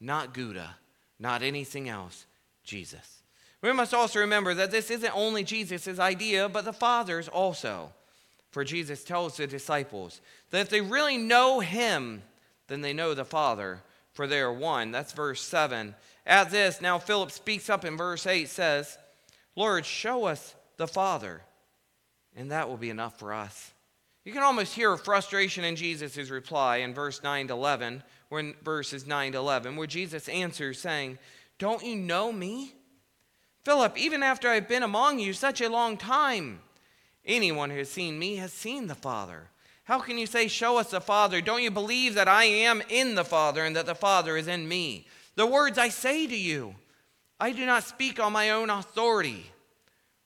not 0.00 0.34
Gouda, 0.34 0.76
not 1.18 1.42
anything 1.42 1.88
else, 1.88 2.26
Jesus. 2.64 3.22
We 3.60 3.72
must 3.72 3.92
also 3.92 4.20
remember 4.20 4.54
that 4.54 4.70
this 4.70 4.90
isn't 4.90 5.16
only 5.16 5.42
Jesus' 5.42 5.98
idea, 5.98 6.48
but 6.48 6.64
the 6.64 6.72
Father's 6.72 7.28
also. 7.28 7.92
For 8.50 8.64
Jesus 8.64 9.04
tells 9.04 9.36
the 9.36 9.46
disciples 9.46 10.20
that 10.50 10.60
if 10.60 10.70
they 10.70 10.80
really 10.80 11.18
know 11.18 11.60
him, 11.60 12.22
then 12.68 12.80
they 12.80 12.92
know 12.92 13.14
the 13.14 13.24
Father, 13.24 13.82
for 14.18 14.26
they 14.26 14.40
are 14.40 14.52
one. 14.52 14.90
That's 14.90 15.12
verse 15.12 15.40
7. 15.40 15.94
At 16.26 16.50
this, 16.50 16.80
now 16.80 16.98
Philip 16.98 17.30
speaks 17.30 17.70
up 17.70 17.84
in 17.84 17.96
verse 17.96 18.26
8, 18.26 18.48
says, 18.48 18.98
Lord, 19.54 19.86
show 19.86 20.24
us 20.24 20.56
the 20.76 20.88
Father, 20.88 21.42
and 22.34 22.50
that 22.50 22.68
will 22.68 22.76
be 22.76 22.90
enough 22.90 23.16
for 23.16 23.32
us. 23.32 23.70
You 24.24 24.32
can 24.32 24.42
almost 24.42 24.74
hear 24.74 24.96
frustration 24.96 25.62
in 25.62 25.76
Jesus' 25.76 26.30
reply 26.30 26.78
in 26.78 26.94
verse 26.94 27.22
9 27.22 27.46
to 27.46 27.52
11, 27.52 28.02
when 28.28 28.56
verses 28.64 29.06
9 29.06 29.30
to 29.34 29.38
11, 29.38 29.76
where 29.76 29.86
Jesus 29.86 30.28
answers, 30.28 30.80
saying, 30.80 31.20
Don't 31.60 31.84
you 31.84 31.94
know 31.94 32.32
me? 32.32 32.74
Philip, 33.64 33.96
even 33.96 34.24
after 34.24 34.48
I've 34.48 34.66
been 34.66 34.82
among 34.82 35.20
you 35.20 35.32
such 35.32 35.60
a 35.60 35.68
long 35.68 35.96
time, 35.96 36.58
Anyone 37.28 37.68
who 37.68 37.76
has 37.76 37.90
seen 37.90 38.18
me 38.18 38.36
has 38.36 38.54
seen 38.54 38.86
the 38.86 38.94
Father. 38.94 39.50
How 39.88 39.98
can 39.98 40.18
you 40.18 40.26
say, 40.26 40.48
Show 40.48 40.76
us 40.76 40.90
the 40.90 41.00
Father? 41.00 41.40
Don't 41.40 41.62
you 41.62 41.70
believe 41.70 42.12
that 42.16 42.28
I 42.28 42.44
am 42.44 42.82
in 42.90 43.14
the 43.14 43.24
Father 43.24 43.64
and 43.64 43.74
that 43.74 43.86
the 43.86 43.94
Father 43.94 44.36
is 44.36 44.46
in 44.46 44.68
me? 44.68 45.06
The 45.34 45.46
words 45.46 45.78
I 45.78 45.88
say 45.88 46.26
to 46.26 46.36
you, 46.36 46.74
I 47.40 47.52
do 47.52 47.64
not 47.64 47.84
speak 47.84 48.20
on 48.20 48.34
my 48.34 48.50
own 48.50 48.68
authority. 48.68 49.50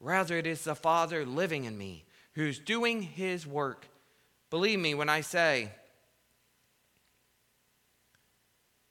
Rather, 0.01 0.37
it 0.37 0.49
is 0.49 0.65
the 0.65 0.75
Father 0.75 1.25
living 1.25 1.63
in 1.63 1.79
me 1.79 2.05
who's 2.33 2.59
doing 2.59 3.03
his 3.03 3.47
work. 3.47 3.87
Believe 4.51 4.81
me 4.81 4.95
when 4.95 5.09
I 5.09 5.21
say 5.21 5.69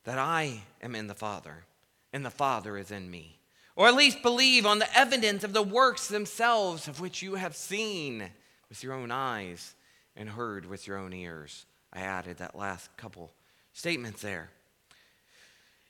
that 0.06 0.20
I 0.20 0.64
am 0.82 0.96
in 0.96 1.08
the 1.08 1.14
Father 1.14 1.66
and 2.14 2.26
the 2.26 2.30
Father 2.30 2.78
is 2.78 2.92
in 2.92 3.12
me 3.12 3.40
or 3.76 3.90
at 3.90 3.96
least 3.96 4.22
believe 4.22 4.66
on 4.66 4.80
the 4.80 4.98
evidence 4.98 5.44
of 5.44 5.52
the 5.52 5.62
works 5.62 6.08
themselves 6.08 6.88
of 6.88 7.02
which 7.02 7.22
you 7.22 7.36
have 7.36 7.58
seen 7.58 8.30
with 8.70 8.84
your 8.84 8.94
own 8.94 9.12
eyes 9.12 9.76
and 10.16 10.30
heard 10.30 10.66
with 10.66 10.88
your 10.88 10.98
own 10.98 11.14
ears. 11.14 11.66
I 11.94 12.02
added 12.02 12.38
that 12.38 12.56
last 12.56 12.96
couple 12.98 13.32
statements 13.74 14.22
there. 14.22 14.50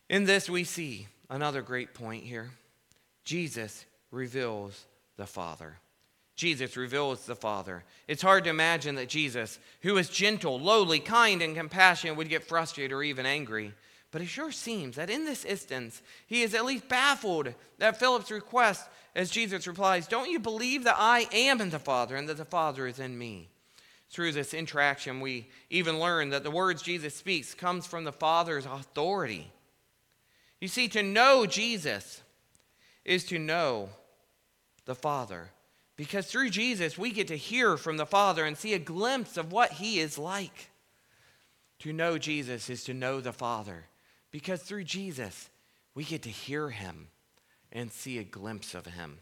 In 0.10 0.26
this, 0.26 0.50
we 0.50 0.64
see 0.64 1.08
another 1.30 1.62
great 1.62 1.94
point 1.94 2.24
here 2.24 2.52
Jesus 3.24 3.86
reveals 4.12 4.86
the 5.18 5.28
Father. 5.28 5.78
Jesus 6.36 6.76
reveals 6.76 7.26
the 7.26 7.36
Father. 7.36 7.84
It's 8.08 8.22
hard 8.22 8.46
to 8.46 8.50
imagine 8.50 8.96
that 8.96 9.10
Jesus, 9.10 9.60
who 9.82 9.98
is 9.98 10.10
gentle, 10.10 10.60
lowly, 10.60 11.00
kind, 11.00 11.42
and 11.42 11.56
compassionate, 11.56 12.18
would 12.18 12.30
get 12.30 12.44
frustrated 12.44 12.92
or 12.92 13.04
even 13.04 13.26
angry. 13.26 13.74
But 14.12 14.22
it 14.22 14.28
sure 14.28 14.52
seems 14.52 14.96
that 14.96 15.10
in 15.10 15.26
this 15.26 15.46
instance, 15.46 16.02
he 16.28 16.42
is 16.42 16.54
at 16.54 16.66
least 16.66 16.90
baffled 16.90 17.54
at 17.80 18.00
Philip's 18.00 18.32
request 18.32 18.90
as 19.16 19.30
Jesus 19.30 19.68
replies, 19.68 20.08
Don't 20.08 20.32
you 20.32 20.40
believe 20.40 20.84
that 20.84 20.98
I 20.98 21.28
am 21.32 21.62
in 21.62 21.70
the 21.70 21.80
Father 21.80 22.16
and 22.16 22.28
that 22.28 22.38
the 22.38 22.46
Father 22.46 22.88
is 22.88 23.00
in 23.00 23.18
me? 23.18 23.50
Through 24.12 24.34
this 24.34 24.54
interaction, 24.54 25.22
we 25.22 25.48
even 25.70 26.00
learn 26.00 26.30
that 26.30 26.44
the 26.44 26.52
words 26.52 26.82
Jesus 26.82 27.16
speaks 27.16 27.54
comes 27.54 27.88
from 27.88 28.04
the 28.04 28.12
Father's 28.12 28.66
authority. 28.66 29.50
You 30.60 30.68
see, 30.68 30.90
to 30.90 31.02
know 31.02 31.46
Jesus 31.46 32.22
is 33.06 33.24
to 33.26 33.40
know 33.40 33.90
the 34.86 34.96
Father. 34.96 35.52
Because 35.96 36.28
through 36.28 36.50
Jesus, 36.50 36.98
we 36.98 37.12
get 37.12 37.30
to 37.30 37.38
hear 37.38 37.78
from 37.78 37.96
the 37.96 38.06
Father 38.06 38.44
and 38.44 38.58
see 38.58 38.74
a 38.74 38.80
glimpse 38.80 39.38
of 39.38 39.52
what 39.54 39.74
he 39.74 40.00
is 40.00 40.18
like. 40.18 40.70
To 41.80 41.94
know 41.94 42.18
Jesus 42.18 42.70
is 42.70 42.84
to 42.86 42.94
know 42.94 43.22
the 43.22 43.34
Father. 43.34 43.86
Because 44.30 44.62
through 44.62 44.84
Jesus, 44.84 45.50
we 45.96 46.04
get 46.04 46.22
to 46.24 46.30
hear 46.30 46.70
him 46.70 47.08
and 47.72 47.92
see 47.92 48.18
a 48.18 48.24
glimpse 48.24 48.76
of 48.76 48.88
him. 48.88 49.20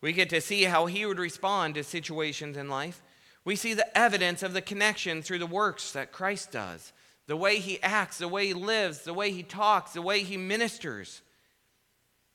We 0.00 0.12
get 0.12 0.30
to 0.30 0.40
see 0.40 0.64
how 0.64 0.86
he 0.86 1.06
would 1.06 1.18
respond 1.18 1.74
to 1.74 1.82
situations 1.82 2.56
in 2.56 2.68
life. 2.68 3.02
We 3.44 3.56
see 3.56 3.74
the 3.74 3.96
evidence 3.96 4.42
of 4.42 4.54
the 4.54 4.62
connection 4.62 5.22
through 5.22 5.38
the 5.38 5.46
works 5.46 5.92
that 5.92 6.12
Christ 6.12 6.52
does 6.52 6.92
the 7.26 7.36
way 7.36 7.58
he 7.58 7.82
acts, 7.82 8.18
the 8.18 8.28
way 8.28 8.48
he 8.48 8.54
lives, 8.54 9.02
the 9.02 9.14
way 9.14 9.30
he 9.30 9.42
talks, 9.42 9.92
the 9.92 10.02
way 10.02 10.22
he 10.22 10.36
ministers. 10.36 11.22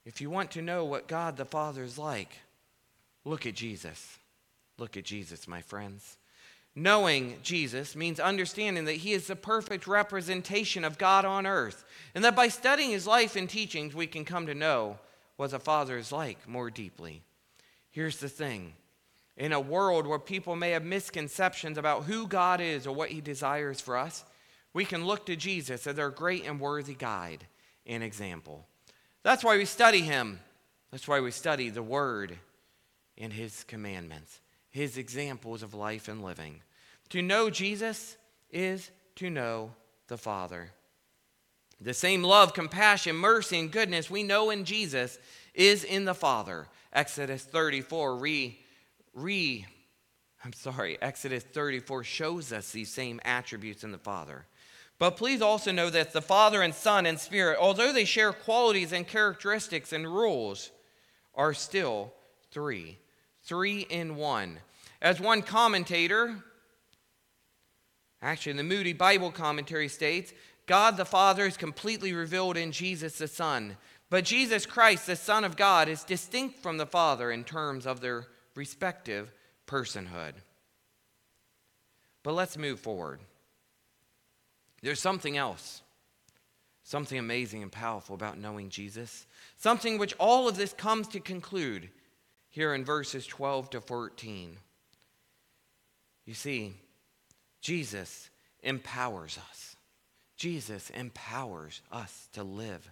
If 0.06 0.20
you 0.20 0.30
want 0.30 0.52
to 0.52 0.62
know 0.62 0.86
what 0.86 1.08
God 1.08 1.38
the 1.38 1.46
Father 1.46 1.84
is 1.84 1.98
like, 1.98 2.36
look 3.24 3.46
at 3.46 3.54
Jesus. 3.54 4.18
Look 4.80 4.98
at 4.98 5.04
Jesus, 5.04 5.48
my 5.48 5.62
friends. 5.62 6.18
Knowing 6.74 7.36
Jesus 7.44 7.96
means 7.96 8.20
understanding 8.20 8.86
that 8.86 8.94
he 8.94 9.14
is 9.14 9.28
the 9.28 9.36
perfect 9.36 9.86
representation 9.86 10.84
of 10.86 10.98
God 10.98 11.26
on 11.26 11.46
earth, 11.46 11.84
and 12.16 12.24
that 12.24 12.36
by 12.36 12.48
studying 12.48 12.92
his 12.92 13.06
life 13.06 13.36
and 13.36 13.50
teachings, 13.50 13.94
we 13.94 14.08
can 14.08 14.24
come 14.24 14.46
to 14.48 14.56
know 14.56 14.98
what 15.36 15.52
the 15.52 15.60
Father 15.60 15.98
is 15.98 16.12
like 16.12 16.48
more 16.48 16.70
deeply. 16.70 17.22
Here's 17.92 18.18
the 18.18 18.30
thing 18.30 18.74
in 19.40 19.54
a 19.54 19.60
world 19.60 20.06
where 20.06 20.20
people 20.20 20.58
may 20.58 20.72
have 20.72 20.84
misconceptions 20.84 21.78
about 21.78 22.04
who 22.04 22.28
God 22.28 22.60
is 22.60 22.86
or 22.86 22.94
what 22.94 23.10
he 23.10 23.22
desires 23.22 23.80
for 23.80 23.98
us, 23.98 24.26
we 24.74 24.84
can 24.84 25.06
look 25.06 25.26
to 25.26 25.38
Jesus 25.38 25.88
as 25.88 25.98
our 25.98 26.10
great 26.10 26.46
and 26.46 26.60
worthy 26.60 26.94
guide 26.94 27.48
and 27.88 28.04
example. 28.04 28.68
That's 29.24 29.44
why 29.44 29.58
we 29.58 29.64
study 29.64 30.02
him. 30.02 30.42
That's 30.92 31.08
why 31.08 31.22
we 31.22 31.32
study 31.32 31.70
the 31.70 31.82
Word 31.82 32.38
and 33.18 33.32
his 33.32 33.64
commandments, 33.64 34.42
his 34.70 34.98
examples 34.98 35.64
of 35.64 35.74
life 35.74 36.10
and 36.10 36.22
living. 36.22 36.62
To 37.10 37.22
know 37.22 37.50
Jesus 37.50 38.18
is 38.52 38.92
to 39.16 39.30
know 39.30 39.72
the 40.08 40.18
Father. 40.18 40.72
The 41.80 41.94
same 41.94 42.24
love, 42.24 42.54
compassion, 42.54 43.16
mercy, 43.16 43.58
and 43.58 43.72
goodness 43.72 44.10
we 44.10 44.24
know 44.24 44.50
in 44.50 44.66
Jesus 44.66 45.18
is 45.54 45.86
in 45.86 46.04
the 46.04 46.14
Father. 46.14 46.68
Exodus 46.92 47.44
34 47.44 48.18
re 48.18 48.60
re 49.22 49.66
I'm 50.44 50.54
sorry, 50.54 50.98
Exodus 51.02 51.44
34 51.44 52.04
shows 52.06 52.54
us 52.54 52.72
these 52.72 52.92
same 52.92 53.20
attributes 53.26 53.84
in 53.84 53.92
the 53.92 53.98
Father. 53.98 54.46
But 54.98 55.18
please 55.18 55.42
also 55.42 55.72
know 55.72 55.90
that 55.90 56.14
the 56.14 56.22
Father 56.22 56.62
and 56.62 56.74
Son 56.74 57.06
and 57.06 57.20
Spirit, 57.20 57.58
although 57.60 57.92
they 57.92 58.06
share 58.06 58.32
qualities 58.32 58.94
and 58.94 59.08
characteristics 59.08 59.92
and 59.92 60.08
rules, 60.08 60.72
are 61.36 61.54
still 61.54 62.14
three. 62.52 62.98
Three 63.44 63.82
in 63.82 64.16
one. 64.16 64.60
As 65.02 65.20
one 65.20 65.42
commentator, 65.42 66.44
actually, 68.22 68.54
the 68.54 68.64
Moody 68.64 68.94
Bible 68.94 69.32
commentary 69.32 69.88
states, 69.88 70.34
God 70.68 70.98
the 70.98 71.06
Father 71.06 71.46
is 71.46 71.58
completely 71.58 72.14
revealed 72.14 72.58
in 72.58 72.72
Jesus 72.72 73.18
the 73.18 73.28
Son. 73.28 73.76
But 74.10 74.26
Jesus 74.26 74.66
Christ, 74.66 75.08
the 75.08 75.16
Son 75.16 75.44
of 75.44 75.56
God, 75.56 75.88
is 75.88 76.04
distinct 76.04 76.60
from 76.60 76.78
the 76.78 76.86
Father 76.86 77.32
in 77.32 77.44
terms 77.44 77.86
of 77.86 78.02
their 78.02 78.28
respective 78.60 79.32
personhood. 79.66 80.34
But 82.24 82.34
let's 82.34 82.58
move 82.58 82.82
forward. 82.82 83.22
There's 84.82 85.00
something 85.00 85.38
else, 85.38 85.82
something 86.84 87.18
amazing 87.18 87.64
and 87.64 87.72
powerful 87.72 88.16
about 88.16 88.38
knowing 88.38 88.70
Jesus, 88.70 89.26
something 89.58 89.98
which 89.98 90.14
all 90.20 90.50
of 90.50 90.58
this 90.58 90.74
comes 90.74 91.08
to 91.10 91.22
conclude 91.22 91.90
here 92.50 92.74
in 92.74 92.84
verses 92.84 93.26
12 93.26 93.70
to 93.70 93.82
14. 93.82 94.58
You 96.26 96.34
see, 96.34 96.74
Jesus 97.62 98.30
empowers 98.62 99.40
us. 99.50 99.78
Jesus 100.36 100.90
empowers 100.90 101.82
us 101.92 102.28
to 102.34 102.44
live 102.44 102.92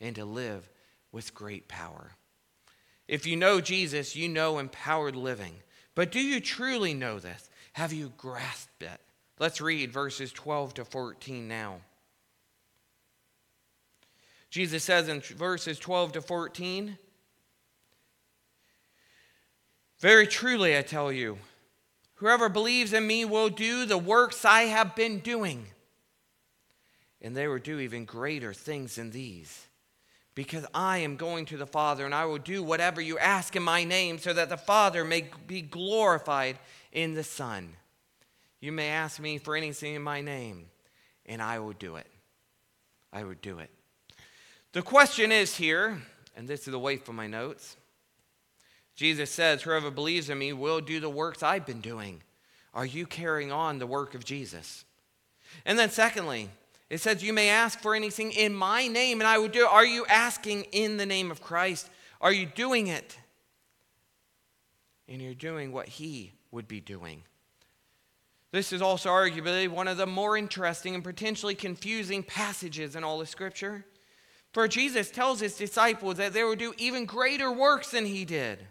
and 0.00 0.14
to 0.14 0.24
live 0.24 0.68
with 1.10 1.34
great 1.34 1.66
power. 1.66 2.12
If 3.08 3.26
you 3.26 3.36
know 3.36 3.60
Jesus, 3.60 4.14
you 4.14 4.28
know 4.28 4.58
empowered 4.58 5.16
living. 5.16 5.54
But 5.94 6.12
do 6.12 6.20
you 6.20 6.40
truly 6.40 6.94
know 6.94 7.18
this? 7.18 7.48
Have 7.72 7.92
you 7.92 8.12
grasped 8.18 8.82
it? 8.82 9.00
Let's 9.40 9.60
read 9.60 9.92
verses 9.92 10.30
12 10.32 10.74
to 10.74 10.84
14 10.84 11.48
now. 11.48 11.76
Jesus 14.50 14.84
says 14.84 15.08
in 15.08 15.20
verses 15.20 15.78
12 15.78 16.12
to 16.12 16.22
14, 16.22 16.98
Very 20.00 20.26
truly 20.26 20.76
I 20.76 20.82
tell 20.82 21.10
you, 21.10 21.38
whoever 22.14 22.48
believes 22.48 22.92
in 22.92 23.06
me 23.06 23.24
will 23.24 23.48
do 23.48 23.84
the 23.84 23.98
works 23.98 24.44
I 24.44 24.62
have 24.62 24.94
been 24.94 25.18
doing. 25.18 25.66
And 27.20 27.36
they 27.36 27.48
will 27.48 27.58
do 27.58 27.80
even 27.80 28.04
greater 28.04 28.54
things 28.54 28.94
than 28.94 29.10
these. 29.10 29.66
Because 30.38 30.64
I 30.72 30.98
am 30.98 31.16
going 31.16 31.46
to 31.46 31.56
the 31.56 31.66
Father, 31.66 32.04
and 32.04 32.14
I 32.14 32.24
will 32.24 32.38
do 32.38 32.62
whatever 32.62 33.00
you 33.00 33.18
ask 33.18 33.56
in 33.56 33.62
my 33.64 33.82
name, 33.82 34.20
so 34.20 34.32
that 34.32 34.48
the 34.48 34.56
Father 34.56 35.04
may 35.04 35.28
be 35.48 35.62
glorified 35.62 36.60
in 36.92 37.14
the 37.14 37.24
Son. 37.24 37.70
You 38.60 38.70
may 38.70 38.90
ask 38.90 39.18
me 39.18 39.38
for 39.38 39.56
anything 39.56 39.96
in 39.96 40.02
my 40.02 40.20
name, 40.20 40.66
and 41.26 41.42
I 41.42 41.58
will 41.58 41.72
do 41.72 41.96
it. 41.96 42.06
I 43.12 43.24
will 43.24 43.34
do 43.42 43.58
it. 43.58 43.68
The 44.70 44.82
question 44.82 45.32
is 45.32 45.56
here, 45.56 45.98
and 46.36 46.46
this 46.46 46.68
is 46.68 46.74
away 46.74 46.98
from 46.98 47.16
my 47.16 47.26
notes. 47.26 47.76
Jesus 48.94 49.32
says, 49.32 49.62
Whoever 49.62 49.90
believes 49.90 50.30
in 50.30 50.38
me 50.38 50.52
will 50.52 50.80
do 50.80 51.00
the 51.00 51.10
works 51.10 51.42
I've 51.42 51.66
been 51.66 51.80
doing. 51.80 52.22
Are 52.74 52.86
you 52.86 53.06
carrying 53.06 53.50
on 53.50 53.80
the 53.80 53.88
work 53.88 54.14
of 54.14 54.24
Jesus? 54.24 54.84
And 55.64 55.76
then, 55.76 55.90
secondly, 55.90 56.50
it 56.90 57.00
says, 57.00 57.22
You 57.22 57.32
may 57.32 57.48
ask 57.48 57.80
for 57.80 57.94
anything 57.94 58.32
in 58.32 58.54
my 58.54 58.86
name, 58.86 59.20
and 59.20 59.28
I 59.28 59.38
will 59.38 59.48
do 59.48 59.64
it. 59.64 59.72
Are 59.72 59.84
you 59.84 60.06
asking 60.06 60.64
in 60.72 60.96
the 60.96 61.06
name 61.06 61.30
of 61.30 61.42
Christ? 61.42 61.88
Are 62.20 62.32
you 62.32 62.46
doing 62.46 62.86
it? 62.86 63.18
And 65.08 65.22
you're 65.22 65.34
doing 65.34 65.72
what 65.72 65.88
he 65.88 66.32
would 66.50 66.68
be 66.68 66.80
doing. 66.80 67.22
This 68.50 68.72
is 68.72 68.80
also 68.80 69.10
arguably 69.10 69.68
one 69.68 69.88
of 69.88 69.98
the 69.98 70.06
more 70.06 70.36
interesting 70.36 70.94
and 70.94 71.04
potentially 71.04 71.54
confusing 71.54 72.22
passages 72.22 72.96
in 72.96 73.04
all 73.04 73.20
of 73.20 73.28
Scripture. 73.28 73.84
For 74.52 74.66
Jesus 74.66 75.10
tells 75.10 75.40
his 75.40 75.56
disciples 75.56 76.16
that 76.16 76.32
they 76.32 76.42
will 76.42 76.56
do 76.56 76.72
even 76.78 77.04
greater 77.04 77.52
works 77.52 77.90
than 77.90 78.06
he 78.06 78.24
did. 78.24 78.66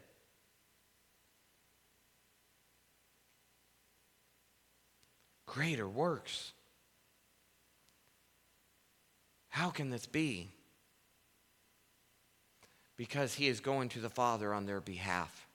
Greater 5.46 5.88
works. 5.88 6.54
How 9.58 9.72
can 9.72 9.90
this 9.90 10.06
be? 10.06 10.50
Because 12.96 13.34
he 13.34 13.48
is 13.48 13.60
going 13.60 13.90
to 13.90 14.00
the 14.00 14.08
Father 14.08 14.54
on 14.54 14.68
their 14.68 14.80
behalf. 14.80 15.48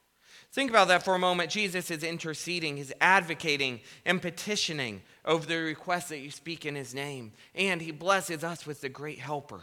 Think 0.51 0.71
about 0.71 0.89
that 0.89 1.05
for 1.05 1.15
a 1.15 1.21
moment. 1.21 1.51
Jesus 1.51 1.89
is 1.89 2.03
interceding, 2.03 2.77
he's 2.77 2.93
advocating 3.01 3.79
and 4.05 4.21
petitioning 4.21 5.03
over 5.25 5.47
the 5.47 5.59
requests 5.59 6.09
that 6.09 6.19
you 6.19 6.33
speak 6.33 6.67
in 6.67 6.75
his 6.75 6.93
name. 6.93 7.31
And 7.55 7.81
he 7.81 7.93
blesses 7.93 8.43
us 8.43 8.67
with 8.67 8.81
the 8.81 8.89
great 8.89 9.21
helper, 9.21 9.63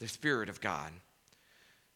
the 0.00 0.06
Spirit 0.08 0.50
of 0.50 0.60
God. 0.60 0.92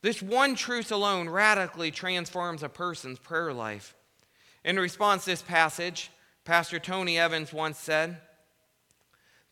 This 0.00 0.22
one 0.22 0.54
truth 0.54 0.90
alone 0.90 1.28
radically 1.28 1.90
transforms 1.90 2.62
a 2.62 2.70
person's 2.70 3.18
prayer 3.18 3.52
life. 3.52 3.94
In 4.64 4.78
response 4.78 5.24
to 5.24 5.30
this 5.30 5.42
passage, 5.42 6.10
Pastor 6.46 6.78
Tony 6.78 7.18
Evans 7.18 7.52
once 7.52 7.78
said, 7.78 8.16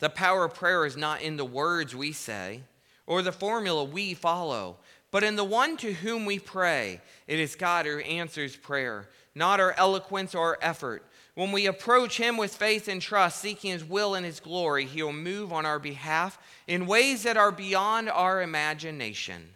The 0.05 0.11
power 0.11 0.45
of 0.45 0.53
prayer 0.53 0.85
is 0.85 0.99
not 0.99 1.23
in 1.23 1.38
the 1.38 1.47
words 1.47 1.97
we 1.97 2.12
say 2.12 2.61
or 3.07 3.23
the 3.23 3.33
formula 3.33 3.85
we 3.85 4.12
follow, 4.12 4.77
but 5.11 5.25
in 5.25 5.35
the 5.35 5.45
one 5.45 5.79
to 5.79 5.95
whom 5.95 6.27
we 6.27 6.38
pray, 6.38 7.01
it 7.27 7.38
is 7.38 7.57
God 7.57 7.87
who 7.87 8.01
answers 8.01 8.55
prayer, 8.55 9.09
not 9.35 9.61
our 9.61 9.73
eloquence 9.79 10.35
or 10.35 10.49
our 10.49 10.59
effort. 10.61 11.07
When 11.35 11.53
we 11.53 11.64
approach 11.64 12.19
Him 12.19 12.37
with 12.37 12.55
faith 12.55 12.87
and 12.87 13.01
trust, 13.01 13.40
seeking 13.40 13.71
His 13.71 13.83
will 13.83 14.14
and 14.14 14.27
His 14.27 14.40
glory, 14.40 14.85
He 14.85 15.03
will 15.03 15.14
move 15.14 15.55
on 15.55 15.64
our 15.64 15.79
behalf 15.79 16.38
in 16.67 16.85
ways 16.85 17.23
that 17.23 17.38
are 17.38 17.51
beyond 17.51 18.11
our 18.11 18.43
imagination. 18.43 19.55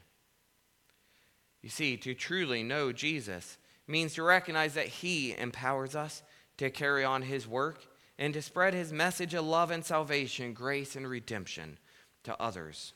You 1.60 1.68
see, 1.68 1.98
to 1.98 2.14
truly 2.14 2.62
know 2.62 2.90
Jesus 2.90 3.58
means 3.86 4.14
to 4.14 4.22
recognize 4.22 4.72
that 4.72 4.86
He 4.86 5.36
empowers 5.36 5.94
us 5.94 6.22
to 6.56 6.70
carry 6.70 7.04
on 7.04 7.20
His 7.20 7.46
work 7.46 7.84
and 8.18 8.34
to 8.34 8.42
spread 8.42 8.74
His 8.74 8.92
message 8.92 9.34
of 9.34 9.44
love 9.44 9.70
and 9.70 9.84
salvation, 9.84 10.52
grace 10.52 10.96
and 10.96 11.08
redemption 11.08 11.78
to 12.24 12.40
others. 12.40 12.92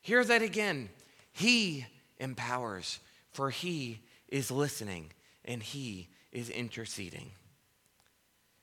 Hear 0.00 0.22
that 0.24 0.42
again. 0.42 0.90
He 1.32 1.86
empowers, 2.18 3.00
for 3.32 3.50
he 3.50 4.00
is 4.28 4.50
listening 4.50 5.12
and 5.44 5.62
he 5.62 6.08
is 6.32 6.50
interceding. 6.50 7.32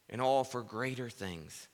And 0.09 0.21
all 0.21 0.43
for 0.43 0.61
greater 0.61 1.09
things. 1.09 1.67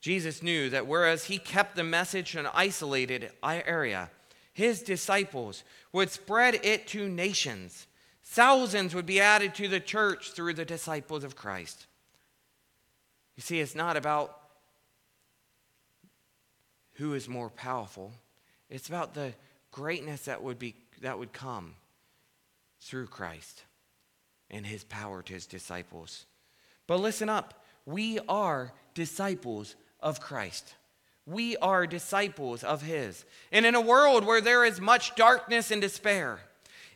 Jesus 0.00 0.42
knew 0.42 0.68
that 0.70 0.86
whereas 0.86 1.24
he 1.24 1.38
kept 1.38 1.76
the 1.76 1.84
message 1.84 2.34
in 2.34 2.44
an 2.44 2.52
isolated 2.54 3.30
area, 3.42 4.10
his 4.52 4.82
disciples 4.82 5.64
would 5.92 6.10
spread 6.10 6.60
it 6.62 6.86
to 6.88 7.08
nations. 7.08 7.86
Thousands 8.22 8.94
would 8.94 9.06
be 9.06 9.20
added 9.20 9.54
to 9.56 9.68
the 9.68 9.80
church 9.80 10.32
through 10.32 10.54
the 10.54 10.64
disciples 10.64 11.24
of 11.24 11.36
Christ. 11.36 11.86
You 13.36 13.42
see, 13.42 13.60
it's 13.60 13.74
not 13.74 13.96
about 13.96 14.38
who 16.94 17.14
is 17.14 17.28
more 17.28 17.50
powerful, 17.50 18.12
it's 18.70 18.88
about 18.88 19.14
the 19.14 19.32
greatness 19.72 20.26
that 20.26 20.42
would, 20.42 20.58
be, 20.58 20.74
that 21.02 21.18
would 21.18 21.32
come 21.32 21.74
through 22.80 23.08
Christ 23.08 23.64
and 24.50 24.64
his 24.64 24.84
power 24.84 25.22
to 25.22 25.32
his 25.32 25.46
disciples. 25.46 26.26
But 26.86 27.00
listen 27.00 27.28
up. 27.28 27.64
We 27.86 28.18
are 28.28 28.72
disciples 28.94 29.74
of 30.00 30.20
Christ. 30.20 30.74
We 31.26 31.56
are 31.56 31.86
disciples 31.86 32.62
of 32.62 32.82
His. 32.82 33.24
And 33.50 33.64
in 33.64 33.74
a 33.74 33.80
world 33.80 34.24
where 34.24 34.40
there 34.40 34.64
is 34.64 34.80
much 34.80 35.14
darkness 35.14 35.70
and 35.70 35.80
despair, 35.80 36.38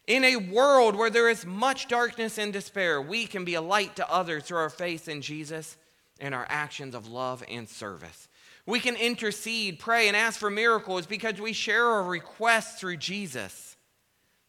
in 0.07 0.24
a 0.24 0.37
world 0.37 0.96
where 0.96 1.11
there 1.11 1.29
is 1.29 1.46
much 1.46 1.88
darkness 1.88 2.38
and 2.38 2.53
despair, 2.53 3.01
we 3.01 3.27
can 3.27 3.44
be 3.44 3.55
a 3.55 3.62
light 3.62 3.96
to 3.96 4.11
others 4.11 4.44
through 4.44 4.59
our 4.59 4.70
faith 4.70 5.09
in 5.09 5.22
Jesus 5.22 5.77
and 6.20 6.35
our 6.35 6.46
actions 6.48 6.94
of 6.94 7.09
love 7.09 7.42
and 7.48 7.68
service. 7.68 8.28
We 8.66 8.81
can 8.81 8.96
intercede, 8.96 9.78
pray, 9.78 10.09
and 10.09 10.16
ask 10.16 10.38
for 10.38 10.50
miracles 10.50 11.07
because 11.07 11.40
we 11.40 11.52
share 11.52 11.87
our 11.87 12.02
requests 12.02 12.78
through 12.78 12.98
Jesus 12.98 13.76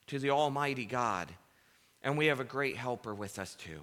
to 0.07 0.19
the 0.19 0.31
Almighty 0.31 0.85
God. 0.85 1.29
And 2.01 2.17
we 2.17 2.27
have 2.27 2.39
a 2.39 2.45
great 2.45 2.75
helper 2.75 3.13
with 3.13 3.39
us 3.39 3.55
too. 3.55 3.81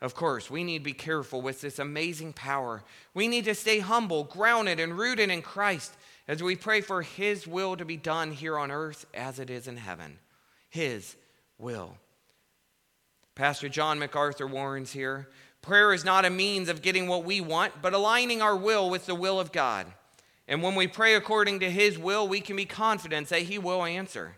Of 0.00 0.14
course, 0.14 0.50
we 0.50 0.62
need 0.62 0.78
to 0.80 0.84
be 0.84 0.92
careful 0.92 1.40
with 1.40 1.62
this 1.62 1.78
amazing 1.78 2.34
power. 2.34 2.82
We 3.14 3.28
need 3.28 3.46
to 3.46 3.54
stay 3.54 3.78
humble, 3.78 4.24
grounded, 4.24 4.78
and 4.78 4.98
rooted 4.98 5.30
in 5.30 5.40
Christ 5.40 5.94
as 6.28 6.42
we 6.42 6.54
pray 6.54 6.82
for 6.82 7.00
His 7.00 7.46
will 7.46 7.76
to 7.76 7.84
be 7.84 7.96
done 7.96 8.32
here 8.32 8.58
on 8.58 8.70
earth 8.70 9.06
as 9.14 9.38
it 9.38 9.48
is 9.48 9.68
in 9.68 9.78
heaven. 9.78 10.18
His 10.68 11.16
will. 11.56 11.96
Pastor 13.34 13.68
John 13.68 13.98
MacArthur 13.98 14.46
warns 14.46 14.92
here 14.92 15.28
prayer 15.62 15.92
is 15.92 16.04
not 16.04 16.24
a 16.24 16.30
means 16.30 16.68
of 16.68 16.82
getting 16.82 17.08
what 17.08 17.24
we 17.24 17.40
want, 17.40 17.82
but 17.82 17.94
aligning 17.94 18.40
our 18.40 18.56
will 18.56 18.88
with 18.88 19.06
the 19.06 19.14
will 19.14 19.40
of 19.40 19.52
God. 19.52 19.86
And 20.48 20.62
when 20.62 20.74
we 20.74 20.86
pray 20.86 21.14
according 21.14 21.60
to 21.60 21.70
His 21.70 21.98
will, 21.98 22.28
we 22.28 22.40
can 22.40 22.56
be 22.56 22.64
confident 22.64 23.28
that 23.28 23.42
He 23.42 23.58
will 23.58 23.84
answer. 23.84 24.36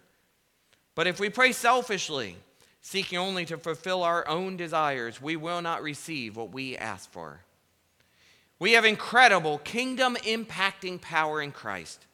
But 0.94 1.06
if 1.06 1.20
we 1.20 1.28
pray 1.28 1.52
selfishly, 1.52 2.36
seeking 2.80 3.18
only 3.18 3.44
to 3.46 3.58
fulfill 3.58 4.02
our 4.02 4.26
own 4.26 4.56
desires, 4.56 5.20
we 5.20 5.36
will 5.36 5.60
not 5.60 5.82
receive 5.82 6.36
what 6.36 6.52
we 6.52 6.76
ask 6.76 7.10
for. 7.10 7.40
We 8.58 8.72
have 8.72 8.84
incredible 8.84 9.58
kingdom 9.58 10.16
impacting 10.24 11.00
power 11.00 11.40
in 11.40 11.52
Christ. 11.52 12.06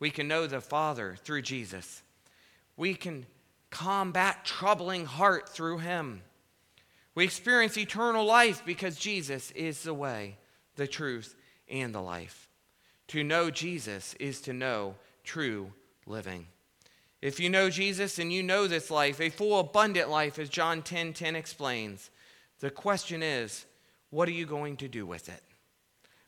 We 0.00 0.10
can 0.10 0.26
know 0.26 0.46
the 0.46 0.60
Father 0.60 1.16
through 1.22 1.42
Jesus. 1.42 2.02
We 2.76 2.94
can 2.94 3.26
combat 3.70 4.44
troubling 4.44 5.04
heart 5.04 5.48
through 5.48 5.78
him. 5.78 6.22
We 7.18 7.24
experience 7.24 7.76
eternal 7.76 8.24
life 8.24 8.62
because 8.64 8.94
Jesus 8.94 9.50
is 9.50 9.82
the 9.82 9.92
way, 9.92 10.36
the 10.76 10.86
truth, 10.86 11.34
and 11.68 11.92
the 11.92 12.00
life. 12.00 12.48
To 13.08 13.24
know 13.24 13.50
Jesus 13.50 14.14
is 14.20 14.40
to 14.42 14.52
know 14.52 14.94
true 15.24 15.72
living. 16.06 16.46
If 17.20 17.40
you 17.40 17.50
know 17.50 17.70
Jesus 17.70 18.20
and 18.20 18.32
you 18.32 18.44
know 18.44 18.68
this 18.68 18.88
life, 18.88 19.20
a 19.20 19.30
full, 19.30 19.58
abundant 19.58 20.08
life, 20.08 20.38
as 20.38 20.48
John 20.48 20.80
10 20.80 21.12
10 21.12 21.34
explains, 21.34 22.10
the 22.60 22.70
question 22.70 23.20
is, 23.24 23.66
what 24.10 24.28
are 24.28 24.30
you 24.30 24.46
going 24.46 24.76
to 24.76 24.86
do 24.86 25.04
with 25.04 25.28
it? 25.28 25.42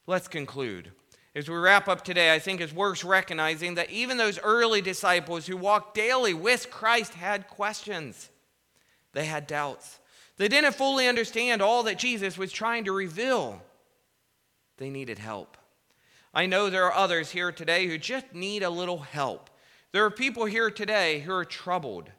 Let's 0.09 0.27
conclude. 0.27 0.91
As 1.37 1.49
we 1.49 1.55
wrap 1.55 1.87
up 1.87 2.03
today, 2.03 2.35
I 2.35 2.41
think 2.41 2.61
it's 2.61 2.73
worth 2.73 3.05
recognizing 3.05 3.77
that 3.77 3.91
even 3.91 4.17
those 4.17 4.41
early 4.41 4.81
disciples 4.81 5.47
who 5.47 5.57
walked 5.57 5.95
daily 5.95 6.35
with 6.35 6.69
Christ 6.69 7.15
had 7.15 7.47
questions. 7.47 8.29
They 9.13 9.27
had 9.27 9.47
doubts. 9.47 10.01
They 10.41 10.49
didn't 10.49 10.73
fully 10.73 11.07
understand 11.07 11.61
all 11.61 11.83
that 11.83 11.99
Jesus 11.99 12.39
was 12.39 12.51
trying 12.51 12.85
to 12.85 12.93
reveal. 12.93 13.61
They 14.79 14.89
needed 14.89 15.19
help. 15.19 15.59
I 16.33 16.47
know 16.47 16.71
there 16.71 16.87
are 16.87 16.95
others 16.95 17.31
here 17.31 17.53
today 17.53 17.87
who 17.87 17.99
just 17.99 18.33
need 18.33 18.63
a 18.63 18.71
little 18.71 19.01
help. 19.01 19.51
There 19.93 20.03
are 20.07 20.11
people 20.11 20.47
here 20.47 20.71
today 20.71 21.21
who 21.21 21.35
are 21.35 21.45
troubled. 21.45 22.11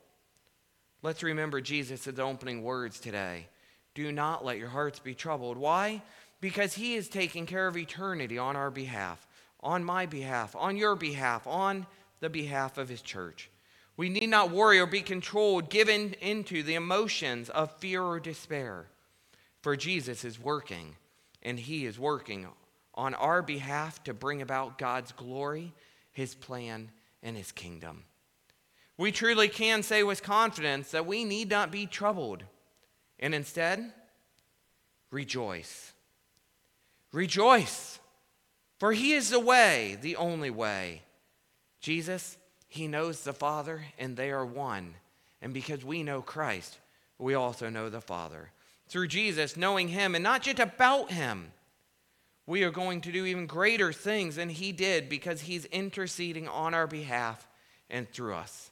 Let's 1.02 1.24
remember 1.24 1.62
Jesus' 1.62 2.08
opening 2.20 2.62
words 2.62 3.00
today. 3.00 3.48
Do 3.96 4.12
not 4.12 4.46
let 4.46 4.60
your 4.60 4.70
hearts 4.70 5.00
be 5.00 5.16
troubled. 5.16 5.58
Why? 5.58 6.04
Because 6.42 6.76
he 6.76 6.94
is 6.94 7.10
taking 7.10 7.48
care 7.48 7.66
of 7.66 7.76
eternity 7.76 8.38
on 8.38 8.56
our 8.56 8.70
behalf, 8.70 9.28
on 9.62 9.84
my 9.84 10.06
behalf, 10.06 10.56
on 10.56 10.78
your 10.78 10.96
behalf, 10.96 11.48
on 11.48 11.88
the 12.20 12.30
behalf 12.30 12.78
of 12.78 12.88
his 12.88 13.02
church. 13.02 13.50
We 13.98 14.10
need 14.10 14.30
not 14.30 14.52
worry 14.52 14.80
or 14.80 14.86
be 14.86 15.02
controlled, 15.02 15.70
given 15.70 16.16
into 16.22 16.64
the 16.64 16.76
emotions 16.76 17.50
of 17.50 17.78
fear 17.78 18.02
or 18.02 18.20
despair. 18.20 18.88
For 19.62 19.76
Jesus 19.76 20.26
is 20.26 20.40
working, 20.40 20.96
and 21.44 21.60
he 21.60 21.86
is 21.86 22.00
working 22.00 22.48
on 22.96 23.14
our 23.14 23.42
behalf 23.42 24.04
to 24.04 24.14
bring 24.14 24.42
about 24.42 24.78
God's 24.78 25.12
glory, 25.12 25.74
his 26.12 26.36
plan, 26.36 26.92
and 27.22 27.38
his 27.38 27.52
kingdom. 27.52 28.04
We 28.98 29.12
truly 29.12 29.48
can 29.48 29.84
say 29.84 30.04
with 30.04 30.24
confidence 30.24 30.92
that 30.92 31.06
we 31.06 31.24
need 31.24 31.50
not 31.50 31.72
be 31.72 31.86
troubled, 31.86 32.44
and 33.20 33.34
instead, 33.34 33.94
rejoice. 35.10 35.94
Rejoice, 37.12 38.00
for 38.80 38.94
he 38.94 39.14
is 39.14 39.30
the 39.30 39.40
way, 39.40 39.98
the 40.02 40.16
only 40.16 40.50
way. 40.50 41.04
Jesus, 41.82 42.38
he 42.72 42.88
knows 42.88 43.22
the 43.24 43.34
Father, 43.34 43.84
and 44.00 44.16
they 44.16 44.32
are 44.32 44.46
one. 44.46 44.94
And 45.42 45.54
because 45.54 45.84
we 45.84 46.04
know 46.04 46.22
Christ, 46.22 46.78
we 47.18 47.34
also 47.34 47.70
know 47.70 47.90
the 47.90 48.00
Father. 48.00 48.50
Through 48.88 49.10
Jesus, 49.10 49.58
knowing 49.58 49.90
him, 49.90 50.16
and 50.16 50.24
not 50.24 50.42
just 50.42 50.60
about 50.60 51.12
him, 51.12 51.52
we 52.48 52.64
are 52.64 52.72
going 52.72 53.02
to 53.02 53.12
do 53.12 53.26
even 53.26 53.46
greater 53.46 53.92
things 53.92 54.38
than 54.38 54.48
he 54.48 54.72
did 54.72 55.10
because 55.10 55.42
he's 55.42 55.66
interceding 55.66 56.48
on 56.48 56.74
our 56.74 56.88
behalf 56.88 57.46
and 57.90 58.10
through 58.10 58.36
us. 58.36 58.72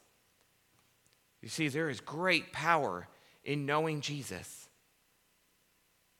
You 1.41 1.49
see, 1.49 1.67
there 1.67 1.89
is 1.89 1.99
great 1.99 2.53
power 2.53 3.05
in 3.43 3.65
knowing 3.65 3.99
Jesus, 3.99 4.69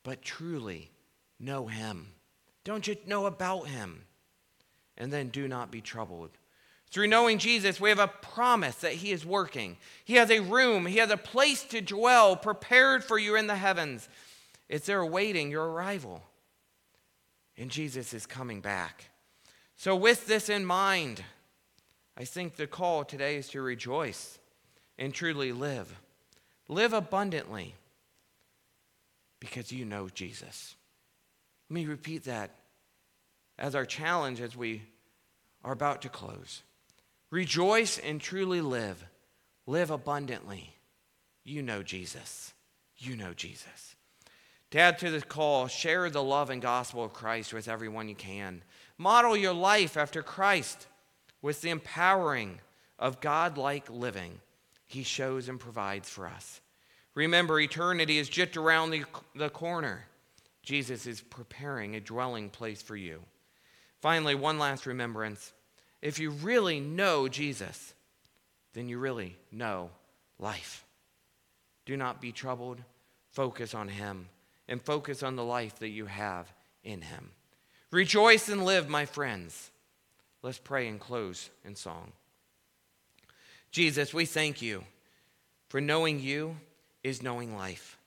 but 0.04 0.22
truly 0.22 0.92
know 1.40 1.68
him. 1.68 2.08
Don't 2.66 2.84
just 2.84 3.08
know 3.08 3.26
about 3.26 3.68
him, 3.68 4.04
and 4.98 5.14
then 5.14 5.30
do 5.30 5.48
not 5.48 5.72
be 5.72 5.80
troubled. 5.80 6.32
Through 6.92 7.08
knowing 7.08 7.38
Jesus, 7.38 7.80
we 7.80 7.90
have 7.90 8.00
a 8.00 8.08
promise 8.08 8.76
that 8.78 8.94
He 8.94 9.12
is 9.12 9.26
working. 9.26 9.78
He 10.04 10.16
has 10.16 10.32
a 10.32 10.40
room, 10.40 10.86
He 10.86 10.98
has 10.98 11.12
a 11.12 11.18
place 11.18 11.64
to 11.66 11.82
dwell 11.82 12.36
prepared 12.36 13.04
for 13.04 13.18
you 13.20 13.36
in 13.36 13.48
the 13.48 13.56
heavens. 13.56 14.10
It's 14.68 14.88
there 14.88 15.02
awaiting 15.02 15.52
your 15.52 15.70
arrival 15.70 16.24
and 17.60 17.70
Jesus 17.70 18.14
is 18.14 18.26
coming 18.26 18.62
back. 18.62 19.10
So, 19.76 19.96
with 19.96 20.26
this 20.26 20.50
in 20.50 20.66
mind, 20.66 21.24
I 22.18 22.24
think 22.24 22.56
the 22.56 22.68
call 22.68 23.04
today 23.04 23.36
is 23.36 23.50
to 23.50 23.62
rejoice 23.62 24.40
and 24.98 25.14
truly 25.14 25.52
live. 25.52 25.94
Live 26.68 26.94
abundantly 26.94 27.76
because 29.40 29.72
you 29.72 29.86
know 29.86 30.10
Jesus. 30.10 30.76
Let 31.70 31.76
me 31.76 31.86
repeat 31.86 32.24
that 32.26 32.52
as 33.58 33.76
our 33.76 33.86
challenge 33.86 34.42
as 34.42 34.56
we 34.56 34.84
are 35.64 35.74
about 35.74 36.02
to 36.04 36.10
close. 36.10 36.64
Rejoice 37.32 37.98
and 37.98 38.20
truly 38.20 38.62
live. 38.62 39.06
Live 39.68 39.92
abundantly. 39.92 40.76
You 41.44 41.62
know 41.62 41.84
Jesus. 41.84 42.54
You 42.98 43.16
know 43.16 43.34
Jesus. 43.34 43.96
To 44.72 44.80
add 44.80 45.00
to 45.00 45.10
this 45.10 45.24
call, 45.24 45.68
share 45.68 46.10
the 46.10 46.24
love 46.24 46.50
and 46.50 46.62
gospel 46.62 47.04
of 47.04 47.14
Christ 47.14 47.54
with 47.54 47.68
everyone 47.68 48.10
you 48.10 48.16
can. 48.16 48.64
Model 48.98 49.36
your 49.36 49.54
life 49.54 49.98
after 49.98 50.22
Christ 50.22 50.88
with 51.42 51.62
the 51.62 51.70
empowering 51.70 52.60
of 53.00 53.22
God 53.22 53.58
like 53.58 53.90
living 53.90 54.40
he 54.90 55.04
shows 55.04 55.50
and 55.50 55.60
provides 55.60 56.10
for 56.10 56.28
us. 56.28 56.62
Remember, 57.14 57.60
eternity 57.60 58.18
is 58.18 58.28
just 58.28 58.58
around 58.58 58.90
the, 58.90 59.04
the 59.36 59.50
corner. 59.50 60.06
Jesus 60.64 61.06
is 61.06 61.22
preparing 61.22 61.96
a 61.96 62.00
dwelling 62.00 62.50
place 62.50 62.82
for 62.82 62.96
you. 62.96 63.22
Finally, 64.02 64.36
one 64.36 64.58
last 64.58 64.86
remembrance. 64.86 65.54
If 66.02 66.20
you 66.20 66.32
really 66.32 66.80
know 66.80 67.28
Jesus, 67.28 67.94
then 68.74 68.88
you 68.90 68.98
really 69.00 69.38
know 69.52 69.90
life. 70.38 70.86
Do 71.86 71.98
not 71.98 72.22
be 72.22 72.32
troubled, 72.32 72.80
focus 73.32 73.74
on 73.74 73.90
him 73.90 74.28
and 74.70 74.82
focus 74.82 75.24
on 75.24 75.36
the 75.36 75.44
life 75.44 75.80
that 75.80 75.90
you 75.90 76.06
have 76.06 76.54
in 76.84 77.02
Him. 77.02 77.32
Rejoice 77.92 78.48
and 78.48 78.64
live, 78.64 78.88
my 78.88 79.06
friends. 79.06 79.72
Let's 80.44 80.60
pray 80.60 80.88
and 80.88 81.00
close 81.00 81.50
in 81.66 81.76
song. 81.76 82.14
Jesus, 83.72 84.14
we 84.14 84.26
thank 84.26 84.62
you 84.62 84.84
for 85.68 85.82
knowing 85.82 86.20
you 86.20 86.56
is 87.04 87.24
knowing 87.24 87.56
life. 87.56 87.98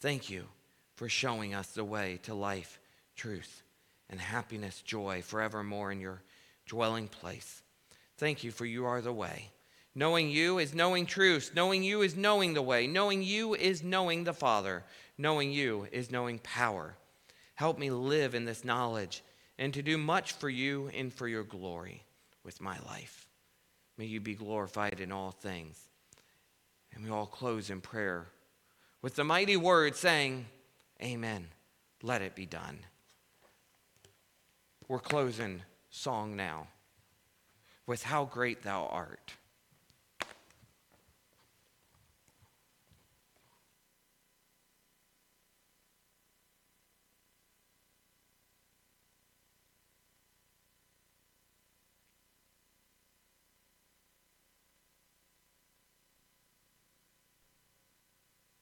Thank 0.00 0.30
you 0.30 0.46
for 0.94 1.08
showing 1.08 1.54
us 1.54 1.68
the 1.68 1.84
way 1.84 2.18
to 2.22 2.34
life, 2.34 2.80
truth, 3.14 3.62
and 4.08 4.18
happiness, 4.18 4.82
joy 4.82 5.22
forevermore 5.22 5.92
in 5.92 6.00
your 6.00 6.22
dwelling 6.66 7.08
place. 7.08 7.62
Thank 8.18 8.44
you 8.44 8.50
for 8.50 8.64
you 8.64 8.86
are 8.86 9.00
the 9.00 9.12
way. 9.12 9.50
Knowing 9.94 10.28
you 10.28 10.58
is 10.58 10.74
knowing 10.74 11.06
truth. 11.06 11.52
Knowing 11.54 11.82
you 11.82 12.02
is 12.02 12.16
knowing 12.16 12.54
the 12.54 12.62
way. 12.62 12.86
Knowing 12.86 13.22
you 13.22 13.54
is 13.54 13.82
knowing 13.82 14.24
the 14.24 14.34
Father. 14.34 14.84
Knowing 15.16 15.50
you 15.52 15.86
is 15.90 16.10
knowing 16.10 16.38
power. 16.40 16.94
Help 17.54 17.78
me 17.78 17.90
live 17.90 18.34
in 18.34 18.44
this 18.44 18.64
knowledge 18.64 19.22
and 19.58 19.72
to 19.72 19.82
do 19.82 19.96
much 19.96 20.32
for 20.32 20.50
you 20.50 20.90
and 20.94 21.12
for 21.12 21.26
your 21.26 21.42
glory 21.42 22.02
with 22.44 22.60
my 22.60 22.76
life. 22.86 23.26
May 23.96 24.04
you 24.04 24.20
be 24.20 24.34
glorified 24.34 25.00
in 25.00 25.12
all 25.12 25.30
things. 25.30 25.80
And 26.94 27.04
we 27.04 27.10
all 27.10 27.26
close 27.26 27.70
in 27.70 27.80
prayer 27.80 28.26
with 29.02 29.16
the 29.16 29.24
mighty 29.24 29.56
word 29.56 29.96
saying, 29.96 30.46
Amen. 31.02 31.48
let 32.02 32.22
it 32.22 32.34
be 32.34 32.46
done. 32.46 32.78
We're 34.88 34.98
closing 34.98 35.62
song 35.96 36.36
now 36.36 36.68
with 37.86 38.02
How 38.02 38.26
Great 38.26 38.62
Thou 38.62 38.86
Art. 38.86 39.32